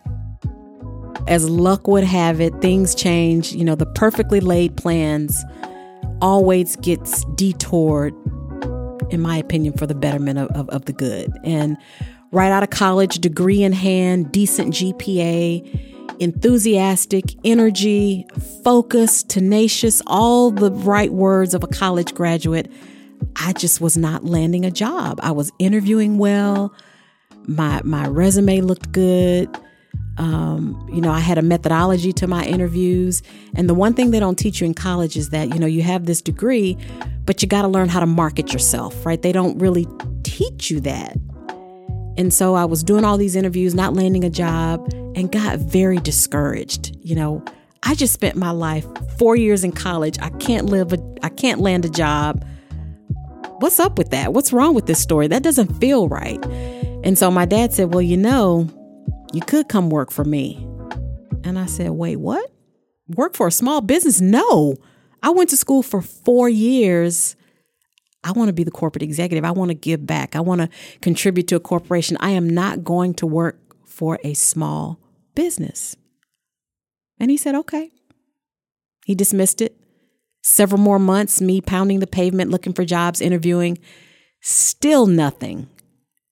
As 1.28 1.50
luck 1.50 1.88
would 1.88 2.04
have 2.04 2.40
it, 2.40 2.62
things 2.62 2.94
change. 2.94 3.54
You 3.54 3.66
know, 3.66 3.76
the 3.76 3.88
perfectly 3.88 4.40
laid 4.40 4.78
plans 4.78 5.44
always 6.22 6.76
gets 6.78 7.24
detoured, 7.36 8.14
in 9.10 9.22
my 9.22 9.38
opinion, 9.38 9.74
for 9.78 9.86
the 9.88 9.96
betterment 9.96 10.40
of, 10.40 10.50
of, 10.52 10.70
of 10.70 10.86
the 10.86 10.94
good. 10.94 11.32
And 11.44 11.78
right 12.32 12.52
out 12.52 12.64
of 12.64 12.70
college, 12.70 13.20
degree 13.20 13.64
in 13.64 13.74
hand, 13.74 14.32
decent 14.32 14.74
GPA, 14.74 16.20
enthusiastic, 16.20 17.36
energy, 17.44 18.26
focus, 18.64 19.24
tenacious, 19.24 20.02
all 20.08 20.52
the 20.52 20.72
right 20.72 21.12
words 21.12 21.54
of 21.54 21.64
a 21.64 21.68
college 21.68 22.14
graduate. 22.14 22.72
I 23.38 23.54
just 23.54 23.82
was 23.82 23.98
not 23.98 24.26
landing 24.26 24.66
a 24.66 24.72
job. 24.72 25.20
I 25.22 25.32
was 25.32 25.52
interviewing 25.60 26.18
well. 26.18 26.74
My 27.48 27.82
my 27.84 28.08
resume 28.08 28.62
looked 28.62 28.92
good. 28.92 29.50
Um, 30.18 30.88
you 30.92 31.02
know, 31.02 31.12
I 31.12 31.20
had 31.20 31.38
a 31.38 31.42
methodology 31.42 32.14
to 32.14 32.28
my 32.28 32.46
interviews. 32.46 33.22
And 33.56 33.70
the 33.70 33.74
one 33.74 33.94
thing 33.94 34.12
they 34.12 34.20
don't 34.20 34.38
teach 34.38 34.62
you 34.62 34.66
in 34.66 34.74
college 34.74 35.18
is 35.18 35.30
that, 35.30 35.54
you 35.54 35.60
know, 35.60 35.68
you 35.68 35.82
have 35.82 36.06
this 36.06 36.22
degree, 36.22 36.78
but 37.26 37.42
you 37.42 37.48
got 37.48 37.64
to 37.64 37.68
learn 37.68 37.90
how 37.90 38.00
to 38.00 38.06
market 38.06 38.54
yourself, 38.54 39.06
right? 39.06 39.22
They 39.22 39.32
don't 39.32 39.58
really 39.60 39.88
teach 40.24 40.72
you 40.72 40.80
that. 40.82 41.18
And 42.18 42.34
so 42.34 42.56
I 42.56 42.66
was 42.66 42.84
doing 42.84 43.04
all 43.04 43.18
these 43.18 43.36
interviews, 43.36 43.76
not 43.76 43.94
landing 43.94 44.24
a 44.24 44.30
job, 44.30 44.90
and 45.16 45.32
got 45.32 45.60
very 45.60 45.98
discouraged. 45.98 46.96
You 47.02 47.16
know, 47.16 47.44
I 47.84 47.94
just 47.94 48.14
spent 48.14 48.36
my 48.36 48.52
life 48.52 48.86
four 49.18 49.36
years 49.36 49.64
in 49.64 49.72
college. 49.72 50.18
I 50.22 50.30
can't 50.30 50.68
live, 50.68 50.94
a, 50.94 51.00
I 51.24 51.30
can't 51.30 51.60
land 51.60 51.84
a 51.86 51.90
job. 51.90 52.46
What's 53.60 53.80
up 53.80 53.98
with 53.98 54.12
that? 54.12 54.34
What's 54.34 54.54
wrong 54.54 54.74
with 54.74 54.86
this 54.86 55.00
story? 55.00 55.28
That 55.28 55.44
doesn't 55.44 55.80
feel 55.80 56.08
right. 56.08 56.44
And 57.04 57.18
so 57.18 57.30
my 57.30 57.46
dad 57.46 57.74
said, 57.74 57.94
Well, 57.94 58.02
you 58.02 58.18
know, 58.18 58.70
you 59.36 59.42
could 59.42 59.70
come 59.70 59.90
work 59.90 60.12
for 60.12 60.24
me. 60.24 60.68
And 61.44 61.60
I 61.60 61.66
said, 61.66 61.92
Wait, 61.92 62.18
what? 62.18 62.52
Work 63.08 63.36
for 63.36 63.48
a 63.48 63.52
small 63.52 63.82
business? 63.82 64.22
No. 64.22 64.76
I 65.22 65.30
went 65.30 65.50
to 65.52 65.58
school 65.58 65.84
for 65.84 66.02
four 66.02 66.50
years 66.50 67.36
I 68.26 68.32
want 68.32 68.50
to 68.50 68.54
be 68.54 68.64
the 68.64 68.72
corporate 68.72 69.04
executive. 69.04 69.46
I 69.46 69.52
want 69.52 69.70
to 69.70 69.76
give 69.76 70.08
back. 70.08 70.36
I 70.36 70.40
want 70.40 70.62
to 70.62 70.70
contribute 71.00 71.48
to 71.50 71.56
a 71.56 71.60
corporation. 71.60 72.18
I 72.20 72.32
am 72.32 72.50
not 72.50 72.84
going 72.84 73.14
to 73.16 73.28
work 73.28 73.60
for 73.86 74.20
a 74.24 74.34
small 74.34 75.00
business. 75.36 75.96
And 77.20 77.30
he 77.30 77.38
said, 77.38 77.54
okay. 77.54 77.92
He 79.06 79.14
dismissed 79.14 79.62
it. 79.62 79.78
Several 80.42 80.82
more 80.82 80.98
months, 80.98 81.40
me 81.40 81.62
pounding 81.62 82.00
the 82.00 82.08
pavement, 82.08 82.50
looking 82.50 82.74
for 82.74 82.84
jobs, 82.84 83.22
interviewing, 83.22 83.78
still 84.42 85.06
nothing. 85.06 85.70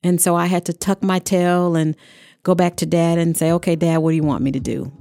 And 0.03 0.19
so 0.19 0.36
I 0.36 0.48
had 0.48 0.65
to 0.65 0.74
tuck 0.74 1.03
my 1.03 1.19
tail 1.19 1.75
and 1.75 1.95
go 2.44 2.54
back 2.54 2.76
to 2.78 2.86
dad 2.86 3.18
and 3.18 3.36
say, 3.36 3.52
okay, 3.54 3.76
dad, 3.76 3.98
what 3.98 4.12
do 4.12 4.16
you 4.16 4.24
want 4.24 4.44
me 4.44 4.52
to 4.52 4.60
do? 4.60 4.92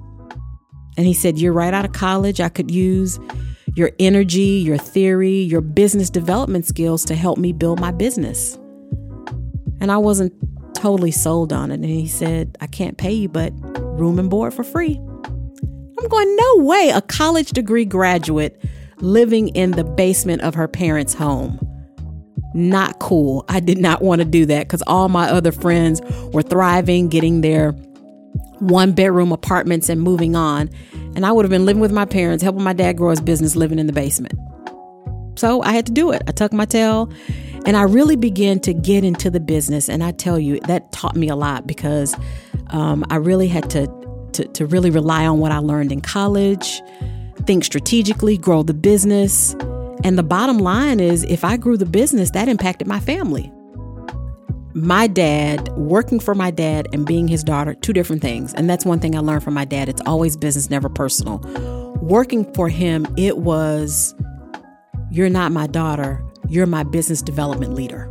And 0.96 1.06
he 1.06 1.14
said, 1.14 1.38
You're 1.38 1.52
right 1.52 1.72
out 1.72 1.84
of 1.84 1.92
college. 1.92 2.40
I 2.40 2.48
could 2.48 2.70
use 2.70 3.18
your 3.74 3.92
energy, 3.98 4.62
your 4.64 4.76
theory, 4.76 5.40
your 5.40 5.60
business 5.60 6.10
development 6.10 6.66
skills 6.66 7.04
to 7.06 7.14
help 7.14 7.38
me 7.38 7.52
build 7.52 7.80
my 7.80 7.90
business. 7.90 8.58
And 9.80 9.90
I 9.90 9.96
wasn't 9.96 10.32
totally 10.74 11.10
sold 11.10 11.52
on 11.52 11.70
it. 11.70 11.76
And 11.76 11.84
he 11.84 12.06
said, 12.06 12.56
I 12.60 12.66
can't 12.66 12.98
pay 12.98 13.12
you, 13.12 13.28
but 13.28 13.52
room 13.80 14.18
and 14.18 14.28
board 14.28 14.52
for 14.52 14.64
free. 14.64 14.96
I'm 14.96 16.08
going, 16.08 16.36
no 16.36 16.56
way. 16.64 16.90
A 16.94 17.00
college 17.00 17.50
degree 17.50 17.84
graduate 17.84 18.62
living 18.98 19.48
in 19.48 19.72
the 19.72 19.84
basement 19.84 20.42
of 20.42 20.54
her 20.54 20.68
parents' 20.68 21.14
home. 21.14 21.58
Not 22.54 22.98
cool. 22.98 23.44
I 23.48 23.60
did 23.60 23.78
not 23.78 24.02
want 24.02 24.20
to 24.20 24.24
do 24.24 24.46
that 24.46 24.66
because 24.66 24.82
all 24.86 25.08
my 25.08 25.30
other 25.30 25.52
friends 25.52 26.00
were 26.32 26.42
thriving, 26.42 27.08
getting 27.08 27.40
their 27.40 27.72
one 28.58 28.92
bedroom 28.92 29.32
apartments 29.32 29.88
and 29.88 30.00
moving 30.00 30.36
on. 30.36 30.70
And 31.16 31.26
I 31.26 31.32
would 31.32 31.44
have 31.44 31.50
been 31.50 31.66
living 31.66 31.80
with 31.80 31.92
my 31.92 32.04
parents, 32.04 32.42
helping 32.42 32.62
my 32.62 32.72
dad 32.72 32.96
grow 32.96 33.10
his 33.10 33.20
business, 33.20 33.56
living 33.56 33.78
in 33.78 33.86
the 33.86 33.92
basement. 33.92 34.38
So 35.38 35.62
I 35.62 35.72
had 35.72 35.86
to 35.86 35.92
do 35.92 36.12
it. 36.12 36.22
I 36.28 36.32
tucked 36.32 36.54
my 36.54 36.64
tail 36.64 37.10
and 37.64 37.76
I 37.76 37.82
really 37.82 38.16
began 38.16 38.60
to 38.60 38.74
get 38.74 39.04
into 39.04 39.30
the 39.30 39.40
business. 39.40 39.88
And 39.88 40.04
I 40.04 40.12
tell 40.12 40.38
you, 40.38 40.60
that 40.60 40.92
taught 40.92 41.16
me 41.16 41.28
a 41.28 41.36
lot 41.36 41.66
because 41.66 42.14
um, 42.70 43.04
I 43.10 43.16
really 43.16 43.48
had 43.48 43.70
to, 43.70 43.88
to, 44.34 44.44
to 44.46 44.66
really 44.66 44.90
rely 44.90 45.26
on 45.26 45.38
what 45.38 45.52
I 45.52 45.58
learned 45.58 45.92
in 45.92 46.00
college, 46.00 46.82
think 47.46 47.64
strategically, 47.64 48.36
grow 48.36 48.62
the 48.62 48.74
business. 48.74 49.54
And 50.04 50.18
the 50.18 50.22
bottom 50.22 50.58
line 50.58 51.00
is 51.00 51.24
if 51.24 51.44
I 51.44 51.56
grew 51.56 51.76
the 51.76 51.86
business, 51.86 52.30
that 52.32 52.48
impacted 52.48 52.86
my 52.86 53.00
family 53.00 53.52
my 54.74 55.06
dad, 55.06 55.68
working 55.76 56.18
for 56.18 56.34
my 56.34 56.50
dad 56.50 56.88
and 56.92 57.06
being 57.06 57.28
his 57.28 57.44
daughter, 57.44 57.74
two 57.74 57.92
different 57.92 58.22
things. 58.22 58.54
And 58.54 58.68
that's 58.68 58.84
one 58.84 59.00
thing 59.00 59.14
I 59.14 59.18
learned 59.20 59.44
from 59.44 59.54
my 59.54 59.64
dad. 59.64 59.88
It's 59.88 60.02
always 60.06 60.36
business, 60.36 60.70
never 60.70 60.88
personal. 60.88 61.38
Working 62.00 62.50
for 62.54 62.68
him, 62.68 63.06
it 63.16 63.38
was, 63.38 64.14
you're 65.10 65.28
not 65.28 65.52
my 65.52 65.66
daughter, 65.66 66.24
you're 66.48 66.66
my 66.66 66.84
business 66.84 67.22
development 67.22 67.74
leader. 67.74 68.10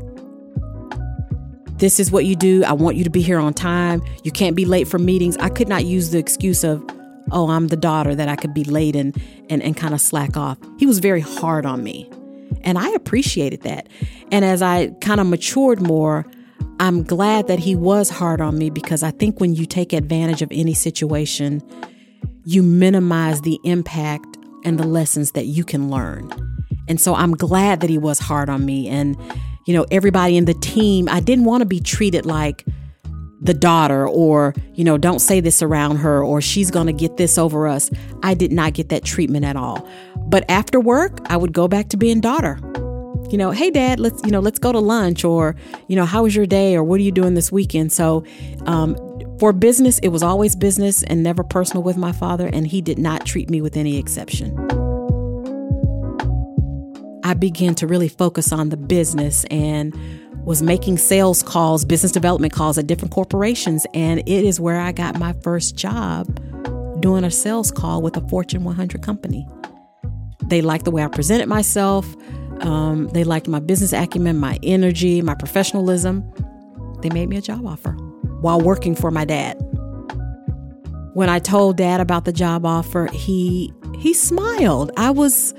This 1.78 2.00
is 2.00 2.12
what 2.12 2.26
you 2.26 2.36
do. 2.36 2.64
I 2.64 2.74
want 2.74 2.96
you 2.96 3.04
to 3.04 3.10
be 3.10 3.24
here 3.24 3.40
on 3.40 3.56
time. 3.56 4.04
You 4.24 4.32
can't 4.32 4.56
be 4.56 4.66
late 4.66 4.88
for 4.88 5.00
meetings. 5.00 5.36
I 5.38 5.50
could 5.50 5.68
not 5.68 5.86
use 5.86 6.12
the 6.12 6.20
excuse 6.20 6.64
of, 6.64 6.84
oh, 7.32 7.50
I'm 7.50 7.68
the 7.68 7.78
daughter 7.78 8.16
that 8.16 8.28
I 8.28 8.36
could 8.36 8.54
be 8.54 8.64
late 8.64 8.96
and 8.96 9.16
and, 9.50 9.62
and 9.62 9.76
kind 9.76 9.94
of 9.94 10.02
slack 10.02 10.38
off. 10.38 10.58
He 10.78 10.86
was 10.86 11.00
very 11.00 11.22
hard 11.22 11.66
on 11.66 11.84
me. 11.84 12.10
And 12.64 12.78
I 12.78 12.90
appreciated 12.92 13.62
that. 13.62 13.88
And 14.32 14.46
as 14.46 14.62
I 14.62 14.88
kind 15.02 15.20
of 15.20 15.28
matured 15.28 15.82
more, 15.82 16.26
I'm 16.80 17.04
glad 17.04 17.48
that 17.48 17.60
he 17.60 17.76
was 17.76 18.10
hard 18.10 18.42
on 18.42 18.58
me 18.58 18.70
because 18.70 19.04
I 19.04 19.12
think 19.12 19.40
when 19.40 19.54
you 19.54 19.66
take 19.66 19.94
advantage 19.94 20.42
of 20.42 20.50
any 20.52 20.74
situation, 20.74 21.62
you 22.44 22.64
minimize 22.64 23.42
the 23.42 23.60
impact 23.64 24.38
and 24.64 24.80
the 24.80 24.86
lessons 24.86 25.32
that 25.34 25.46
you 25.46 25.64
can 25.64 25.90
learn. 25.90 26.32
And 26.88 27.00
so 27.00 27.16
I'm 27.16 27.36
glad 27.36 27.82
that 27.82 27.90
he 27.90 27.98
was 27.98 28.20
hard 28.20 28.50
on 28.50 28.66
me. 28.66 28.88
And, 28.88 29.18
you 29.66 29.74
know, 29.74 29.86
everybody 29.92 30.38
in 30.38 30.46
the 30.46 30.54
team, 30.56 31.08
I 31.10 31.20
didn't 31.20 31.46
want 31.46 31.62
to 31.62 31.66
be 31.66 31.80
treated 31.80 32.26
like 32.26 32.66
the 33.42 33.54
daughter 33.54 34.08
or, 34.08 34.54
you 34.76 34.84
know, 34.84 34.98
don't 34.98 35.20
say 35.20 35.40
this 35.40 35.62
around 35.62 35.98
her 35.98 36.24
or 36.24 36.42
she's 36.42 36.70
going 36.70 36.88
to 36.88 36.94
get 36.94 37.18
this 37.18 37.38
over 37.38 37.68
us. 37.68 37.90
I 38.24 38.34
did 38.34 38.52
not 38.52 38.74
get 38.74 38.90
that 38.90 39.04
treatment 39.04 39.46
at 39.46 39.56
all. 39.56 39.88
But 40.16 40.46
after 40.50 40.80
work, 40.80 41.20
I 41.26 41.38
would 41.38 41.52
go 41.52 41.68
back 41.68 41.90
to 41.90 41.98
being 41.98 42.22
daughter 42.22 42.60
you 43.32 43.38
know, 43.38 43.52
hey 43.52 43.72
dad, 43.72 43.98
let's, 43.98 44.22
you 44.26 44.32
know, 44.32 44.42
let's 44.42 44.60
go 44.60 44.74
to 44.74 44.80
lunch 44.80 45.24
or, 45.24 45.56
you 45.88 45.96
know, 45.96 46.04
how 46.04 46.24
was 46.24 46.36
your 46.36 46.46
day 46.46 46.76
or 46.76 46.84
what 46.84 47.00
are 47.00 47.04
you 47.04 47.14
doing 47.14 47.34
this 47.34 47.50
weekend? 47.50 47.94
So, 47.94 48.26
um, 48.66 48.98
for 49.40 49.54
business, 49.54 49.98
it 50.00 50.10
was 50.10 50.22
always 50.22 50.56
business 50.56 51.02
and 51.02 51.24
never 51.24 51.44
personal 51.44 51.82
with 51.82 51.98
my 51.98 52.12
father, 52.12 52.48
and 52.54 52.68
he 52.68 52.80
did 52.80 53.00
not 53.00 53.26
treat 53.26 53.50
me 53.50 53.60
with 53.60 53.76
any 53.76 53.98
exception. 53.98 54.56
I 57.24 57.34
began 57.34 57.74
to 57.76 57.88
really 57.88 58.08
focus 58.08 58.52
on 58.52 58.70
the 58.70 58.78
business 58.78 59.44
and 59.46 59.96
was 60.44 60.62
making 60.62 60.98
sales 60.98 61.44
calls, 61.44 61.86
business 61.86 62.12
development 62.12 62.54
calls 62.54 62.78
at 62.78 62.88
different 62.88 63.14
corporations. 63.14 63.86
And 63.94 64.20
it 64.22 64.46
is 64.46 64.60
where 64.60 64.80
I 64.80 64.92
got 64.92 65.20
my 65.20 65.34
first 65.44 65.76
job 65.76 66.28
doing 67.02 67.24
a 67.24 67.32
sales 67.32 67.72
call 67.72 68.02
with 68.02 68.16
a 68.18 68.28
Fortune 68.28 68.64
100 68.64 69.02
company. 69.02 69.48
They 70.44 70.62
liked 70.62 70.86
the 70.86 70.92
way 70.92 71.04
I 71.04 71.08
presented 71.08 71.48
myself. 71.48 72.06
Um, 72.62 73.08
they 73.10 73.24
liked 73.24 73.48
my 73.48 73.60
business 73.60 73.94
acumen, 73.94 74.38
my 74.38 74.60
energy, 74.64 75.22
my 75.22 75.36
professionalism. 75.36 76.24
They 77.02 77.10
made 77.10 77.30
me 77.30 77.38
a 77.38 77.42
job 77.42 77.66
offer 77.66 77.92
while 78.42 78.60
working 78.60 78.96
for 78.96 79.12
my 79.12 79.26
dad. 79.26 79.56
When 81.14 81.30
I 81.30 81.40
told 81.40 81.78
dad 81.78 82.00
about 82.00 82.26
the 82.26 82.32
job 82.32 82.66
offer, 82.66 83.08
he 83.12 83.74
he 83.98 84.14
smiled. 84.14 84.92
I 84.98 85.12
was 85.12 85.54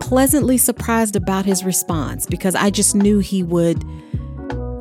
pleasantly 0.00 0.58
surprised 0.58 1.16
about 1.16 1.44
his 1.44 1.64
response 1.64 2.26
because 2.26 2.54
I 2.54 2.70
just 2.70 2.94
knew 2.94 3.18
he 3.18 3.42
would 3.42 3.82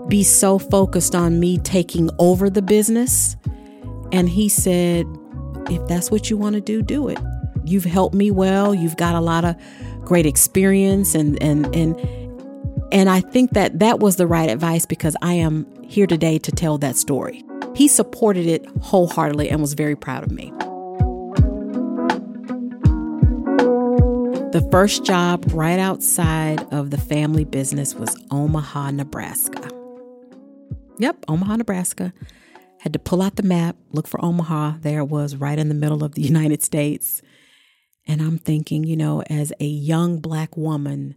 be 0.08 0.24
so 0.24 0.60
focused 0.60 1.16
on 1.16 1.40
me 1.40 1.58
taking 1.60 2.10
over 2.20 2.50
the 2.50 2.62
business. 2.62 3.36
And 4.12 4.30
he 4.30 4.50
said, 4.50 5.06
if 5.70 5.86
that's 5.88 6.12
what 6.12 6.30
you 6.30 6.38
want 6.38 6.56
to 6.56 6.62
do, 6.62 6.82
do 6.82 7.08
it. 7.08 7.20
You've 7.66 7.86
helped 7.86 8.16
me 8.16 8.30
well. 8.30 8.76
You've 8.76 8.98
got 8.98 9.16
a 9.16 9.20
lot 9.20 9.44
of 9.46 9.56
great 10.04 10.26
experience 10.26 11.16
and 11.16 11.42
and 11.42 11.66
and 11.76 12.00
and 12.92 13.10
I 13.10 13.22
think 13.22 13.52
that 13.54 13.80
that 13.80 14.00
was 14.00 14.18
the 14.18 14.28
right 14.28 14.50
advice 14.50 14.86
because 14.86 15.16
I 15.22 15.34
am 15.34 15.66
here 15.84 16.06
today 16.06 16.38
to 16.38 16.52
tell 16.52 16.78
that 16.78 16.96
story. 16.96 17.44
He 17.76 17.88
supported 17.88 18.46
it 18.46 18.66
wholeheartedly 18.82 19.50
and 19.50 19.60
was 19.60 19.74
very 19.74 19.96
proud 19.96 20.24
of 20.24 20.32
me. 20.32 20.54
The 24.52 24.66
first 24.72 25.04
job 25.04 25.44
right 25.52 25.80
outside 25.80 26.62
of 26.72 26.92
the 26.92 26.98
family 26.98 27.44
business 27.44 27.96
was 27.96 28.16
Omaha, 28.32 28.92
Nebraska. 28.92 29.70
Yep, 30.98 31.26
Omaha, 31.28 31.58
Nebraska. 31.58 32.14
Had 32.80 32.94
to 32.94 33.00
pull 33.00 33.22
out 33.22 33.36
the 33.36 33.44
map, 33.44 33.76
look 33.92 34.08
for 34.08 34.24
Omaha. 34.24 34.76
There 34.82 35.00
it 35.00 35.06
was, 35.06 35.36
right 35.36 35.58
in 35.58 35.70
the 35.70 35.76
middle 35.76 36.04
of 36.04 36.16
the 36.16 36.22
United 36.34 36.64
States. 36.64 37.22
And 38.08 38.22
I'm 38.22 38.38
thinking, 38.38 38.84
you 38.84 38.96
know, 38.96 39.22
as 39.24 39.52
a 39.60 39.66
young 39.66 40.20
black 40.20 40.56
woman, 40.56 41.16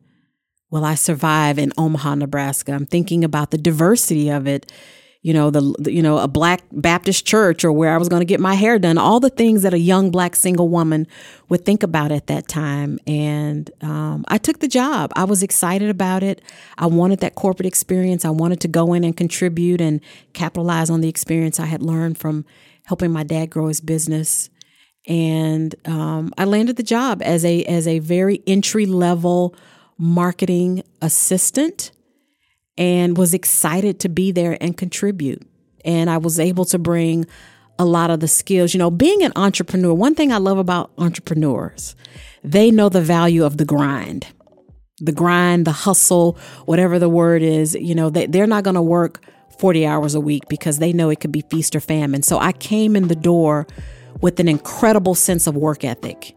will 0.71 0.85
I 0.85 0.95
survive 0.95 1.59
in 1.59 1.73
Omaha, 1.77 2.17
Nebraska? 2.17 2.73
I'm 2.73 2.87
thinking 2.87 3.25
about 3.25 3.51
the 3.51 3.59
diversity 3.59 4.31
of 4.31 4.47
it 4.47 4.71
you 5.23 5.33
know 5.33 5.51
the, 5.51 5.75
the, 5.79 5.93
you 5.93 6.03
know 6.03 6.19
a 6.19 6.29
black 6.29 6.63
baptist 6.71 7.27
church 7.27 7.65
or 7.65 7.73
where 7.73 7.93
i 7.93 7.99
was 7.99 8.09
going 8.09 8.21
to 8.21 8.27
get 8.27 8.41
my 8.41 8.55
hair 8.55 8.79
done 8.79 8.99
all 8.99 9.19
the 9.19 9.31
things 9.31 9.63
that 9.63 9.75
a 9.75 9.79
young 9.79 10.11
black 10.11 10.37
single 10.37 10.69
woman 10.69 11.07
would 11.49 11.65
think 11.65 11.83
about 11.83 12.13
at 12.13 12.27
that 12.27 12.47
time. 12.47 12.99
And 13.07 13.71
um, 13.83 14.25
i 14.29 14.39
took 14.39 14.61
the 14.61 14.69
job. 14.69 15.13
I 15.17 15.25
was 15.25 15.43
excited 15.43 15.91
about 15.91 16.23
it. 16.23 16.43
I 16.77 16.87
wanted 16.87 17.21
that 17.21 17.35
corporate 17.35 17.67
experience. 17.67 18.25
I 18.25 18.31
wanted 18.31 18.61
to 18.61 18.69
go 18.69 18.93
in 18.93 19.05
and 19.05 19.17
contribute 19.17 19.81
and 19.81 20.01
capitalize 20.33 20.91
on 20.91 21.01
the 21.01 21.09
experience 21.09 21.59
i 21.59 21.67
had 21.67 21.83
learned 21.83 22.19
from 22.19 22.45
helping 22.85 23.11
my 23.11 23.23
dad 23.23 23.51
grow 23.51 23.69
his 23.69 23.81
business. 23.81 24.51
And 25.07 25.75
um, 25.87 26.33
i 26.39 26.45
landed 26.45 26.77
the 26.77 26.83
job 26.83 27.23
as 27.23 27.45
a 27.45 27.65
as 27.65 27.89
a 27.89 27.99
very 27.99 28.43
entry 28.47 28.87
level 28.87 29.55
marketing 29.99 30.85
assistant 31.03 31.91
and 32.79 33.19
was 33.19 33.35
excited 33.35 34.01
to 34.01 34.09
be 34.09 34.33
there 34.33 34.57
and 34.61 34.77
contribute. 34.77 35.43
And 35.85 36.09
I 36.09 36.19
was 36.19 36.39
able 36.39 36.65
to 36.67 36.79
bring 36.79 37.27
a 37.79 37.85
lot 37.85 38.11
of 38.11 38.21
the 38.21 38.29
skills. 38.29 38.73
You 38.73 38.79
know, 38.79 38.91
being 38.91 39.23
an 39.25 39.33
entrepreneur, 39.37 39.93
one 39.93 40.15
thing 40.15 40.33
I 40.33 40.39
love 40.39 40.59
about 40.59 40.93
entrepreneurs, 40.97 41.97
they 42.43 42.71
know 42.71 42.89
the 42.89 43.03
value 43.03 43.45
of 43.45 43.57
the 43.57 43.65
grind. 43.65 44.29
The 45.01 45.13
grind, 45.13 45.65
the 45.65 45.73
hustle, 45.73 46.39
whatever 46.65 46.99
the 46.99 47.09
word 47.09 47.43
is, 47.43 47.75
you 47.75 47.95
know, 47.95 48.11
they, 48.11 48.27
they're 48.27 48.49
not 48.49 48.65
going 48.65 48.75
to 48.75 48.83
work 48.83 49.23
40 49.59 49.87
hours 49.87 50.15
a 50.15 50.21
week 50.21 50.49
because 50.49 50.79
they 50.79 50.93
know 50.93 51.11
it 51.11 51.21
could 51.21 51.31
be 51.31 51.43
feast 51.43 51.77
or 51.77 51.81
famine. 51.81 52.23
So 52.23 52.39
I 52.39 52.53
came 52.53 52.97
in 52.97 53.09
the 53.09 53.15
door 53.15 53.67
with 54.21 54.41
an 54.41 54.49
incredible 54.49 55.15
sense 55.15 55.47
of 55.47 55.57
work 55.57 55.85
ethic. 55.85 56.35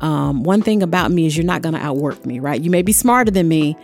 Um, 0.00 0.42
one 0.42 0.62
thing 0.62 0.82
about 0.82 1.10
me 1.10 1.26
is 1.26 1.36
you're 1.36 1.46
not 1.46 1.62
going 1.62 1.74
to 1.74 1.80
outwork 1.80 2.24
me, 2.26 2.38
right? 2.38 2.60
You 2.60 2.70
may 2.70 2.82
be 2.82 2.92
smarter 2.92 3.30
than 3.30 3.48
me, 3.48 3.76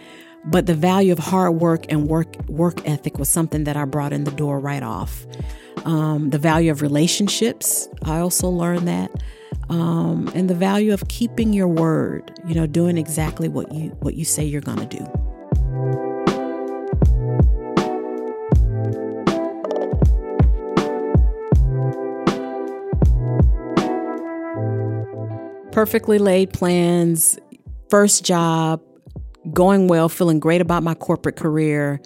but 0.44 0.66
the 0.66 0.74
value 0.74 1.12
of 1.12 1.18
hard 1.18 1.55
work 1.55 1.87
and 1.90 2.09
work 2.09 2.37
work 2.48 2.87
ethic 2.87 3.18
was 3.18 3.28
something 3.28 3.64
that 3.64 3.76
I 3.76 3.85
brought 3.85 4.12
in 4.12 4.24
the 4.24 4.31
door 4.33 4.59
right 4.59 4.83
off. 4.83 5.26
Um, 5.85 6.31
the 6.31 6.38
value 6.38 6.70
of 6.70 6.83
relationships, 6.83 7.88
I 8.05 8.18
also 8.18 8.48
learned 8.48 8.87
that, 8.88 9.11
um, 9.68 10.31
and 10.35 10.48
the 10.48 10.55
value 10.55 10.92
of 10.92 11.07
keeping 11.09 11.52
your 11.52 11.68
word. 11.68 12.40
You 12.46 12.55
know, 12.55 12.66
doing 12.66 12.98
exactly 12.98 13.48
what 13.48 13.72
you 13.72 13.90
what 14.00 14.14
you 14.14 14.24
say 14.24 14.44
you're 14.44 14.61
going 14.61 14.87
to 14.87 14.98
do. 14.98 15.07
Perfectly 25.70 26.18
laid 26.18 26.52
plans, 26.52 27.38
first 27.88 28.24
job, 28.24 28.83
going 29.52 29.88
well, 29.88 30.09
feeling 30.09 30.40
great 30.40 30.61
about 30.61 30.83
my 30.83 30.94
corporate 30.94 31.37
career, 31.37 32.00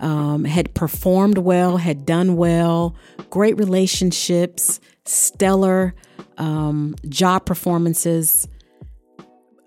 um, 0.00 0.44
had 0.44 0.74
performed 0.74 1.38
well, 1.38 1.76
had 1.76 2.06
done 2.06 2.36
well, 2.36 2.94
great 3.28 3.58
relationships, 3.58 4.80
stellar 5.04 5.94
um, 6.38 6.94
job 7.08 7.44
performances. 7.44 8.48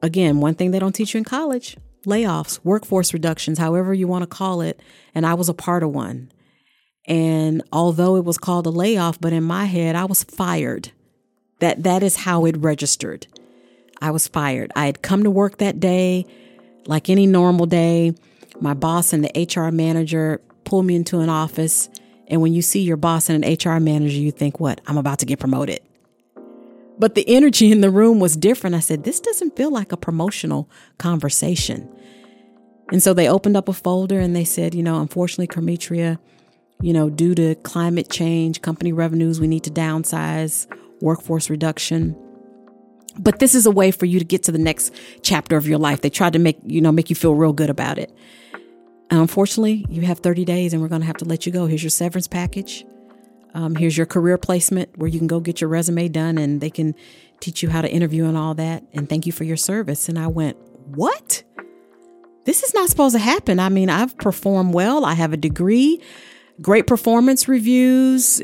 Again, 0.02 0.40
one 0.40 0.56
thing 0.56 0.72
they 0.72 0.80
don't 0.80 0.94
teach 0.94 1.14
you 1.14 1.20
in 1.20 1.24
college 1.24 1.78
layoffs, 2.06 2.60
workforce 2.64 3.14
reductions, 3.14 3.58
however 3.58 3.94
you 3.94 4.08
want 4.08 4.24
to 4.24 4.28
call 4.28 4.62
it. 4.62 4.82
And 5.16 5.26
I 5.26 5.34
was 5.36 5.50
a 5.50 5.54
part 5.54 5.84
of 5.84 5.92
one. 5.92 6.32
And 7.06 7.64
although 7.72 8.16
it 8.16 8.26
was 8.26 8.38
called 8.38 8.68
a 8.68 8.72
layoff, 8.72 9.20
but 9.20 9.34
in 9.34 9.44
my 9.44 9.66
head, 9.66 9.96
I 9.96 10.06
was 10.06 10.24
fired. 10.24 10.92
That 11.60 11.84
that 11.84 12.04
is 12.04 12.18
how 12.18 12.46
it 12.46 12.58
registered. 12.58 13.28
I 14.02 14.12
was 14.12 14.28
fired. 14.28 14.72
I 14.76 14.86
had 14.86 15.02
come 15.02 15.24
to 15.24 15.32
work 15.32 15.58
that 15.58 15.80
day 15.80 16.26
like 16.86 17.10
any 17.10 17.26
normal 17.26 17.66
day, 17.66 18.14
my 18.60 18.74
boss 18.74 19.14
and 19.14 19.24
the 19.24 19.48
HR 19.56 19.72
manager 19.72 20.42
pull 20.64 20.84
me 20.84 20.96
into 20.96 21.20
an 21.20 21.30
office. 21.30 21.90
And 22.28 22.42
when 22.42 22.54
you 22.54 22.62
see 22.62 22.82
your 22.82 22.98
boss 22.98 23.30
and 23.30 23.44
an 23.44 23.54
HR 23.54 23.80
manager, 23.80 24.18
you 24.18 24.32
think, 24.32 24.60
what? 24.60 24.82
I'm 24.88 24.98
about 24.98 25.20
to 25.20 25.26
get 25.26 25.40
promoted. 25.40 25.82
But 27.00 27.16
the 27.16 27.28
energy 27.28 27.72
in 27.72 27.82
the 27.82 27.90
room 27.90 28.20
was 28.20 28.38
different. 28.38 28.76
I 28.76 28.80
said, 28.80 29.04
this 29.04 29.20
doesn't 29.20 29.56
feel 29.56 29.72
like 29.72 29.92
a 29.92 29.98
promotional 29.98 30.70
conversation. 30.98 31.90
And 32.92 33.02
so 33.02 33.14
they 33.14 33.28
opened 33.28 33.58
up 33.58 33.68
a 33.68 33.74
folder 33.74 34.20
and 34.20 34.36
they 34.36 34.44
said, 34.44 34.76
you 34.76 34.84
know, 34.84 35.02
unfortunately, 35.02 35.48
Carmetria, 35.48 36.20
you 36.82 36.94
know, 36.94 37.10
due 37.10 37.34
to 37.36 37.56
climate 37.56 38.10
change, 38.10 38.62
company 38.62 38.94
revenues, 38.94 39.40
we 39.40 39.48
need 39.48 39.64
to 39.64 39.72
downsize, 39.72 40.68
workforce 41.02 41.50
reduction. 41.50 42.16
But 43.18 43.40
this 43.40 43.56
is 43.56 43.66
a 43.66 43.72
way 43.72 43.92
for 43.92 44.06
you 44.06 44.20
to 44.20 44.26
get 44.26 44.44
to 44.44 44.52
the 44.52 44.58
next 44.58 44.94
chapter 45.22 45.56
of 45.58 45.68
your 45.68 45.78
life. 45.78 46.02
They 46.02 46.10
tried 46.10 46.34
to 46.34 46.40
make, 46.40 46.58
you 46.66 46.82
know, 46.82 46.92
make 46.92 47.10
you 47.10 47.16
feel 47.16 47.36
real 47.36 47.54
good 47.54 47.70
about 47.70 47.98
it. 47.98 48.16
And 49.10 49.20
unfortunately, 49.20 49.86
you 49.90 50.02
have 50.02 50.20
30 50.20 50.46
days 50.46 50.74
and 50.74 50.82
we're 50.82 50.88
going 50.88 51.02
to 51.02 51.08
have 51.08 51.18
to 51.18 51.26
let 51.26 51.46
you 51.46 51.52
go. 51.52 51.68
Here's 51.68 51.84
your 51.84 51.92
severance 51.92 52.28
package. 52.28 52.86
Um, 53.54 53.76
here's 53.76 53.96
your 53.96 54.08
career 54.08 54.38
placement 54.38 54.98
where 54.98 55.08
you 55.08 55.20
can 55.20 55.28
go 55.28 55.40
get 55.40 55.62
your 55.62 55.70
resume 55.70 56.08
done 56.08 56.38
and 56.40 56.60
they 56.60 56.72
can 56.72 56.96
teach 57.40 57.62
you 57.62 57.70
how 57.70 57.82
to 57.82 57.92
interview 57.92 58.26
and 58.26 58.36
all 58.36 58.56
that. 58.56 58.84
And 58.94 59.08
thank 59.08 59.26
you 59.28 59.32
for 59.32 59.44
your 59.44 59.58
service. 59.58 60.10
And 60.10 60.18
I 60.18 60.28
went, 60.28 60.58
What? 60.88 61.44
This 62.46 62.64
is 62.64 62.74
not 62.74 62.90
supposed 62.90 63.16
to 63.16 63.20
happen. 63.20 63.60
I 63.60 63.70
mean, 63.70 63.90
I've 63.90 64.18
performed 64.18 64.74
well, 64.74 65.06
I 65.06 65.14
have 65.14 65.32
a 65.32 65.38
degree, 65.38 66.02
great 66.64 66.88
performance 66.88 67.48
reviews, 67.48 68.42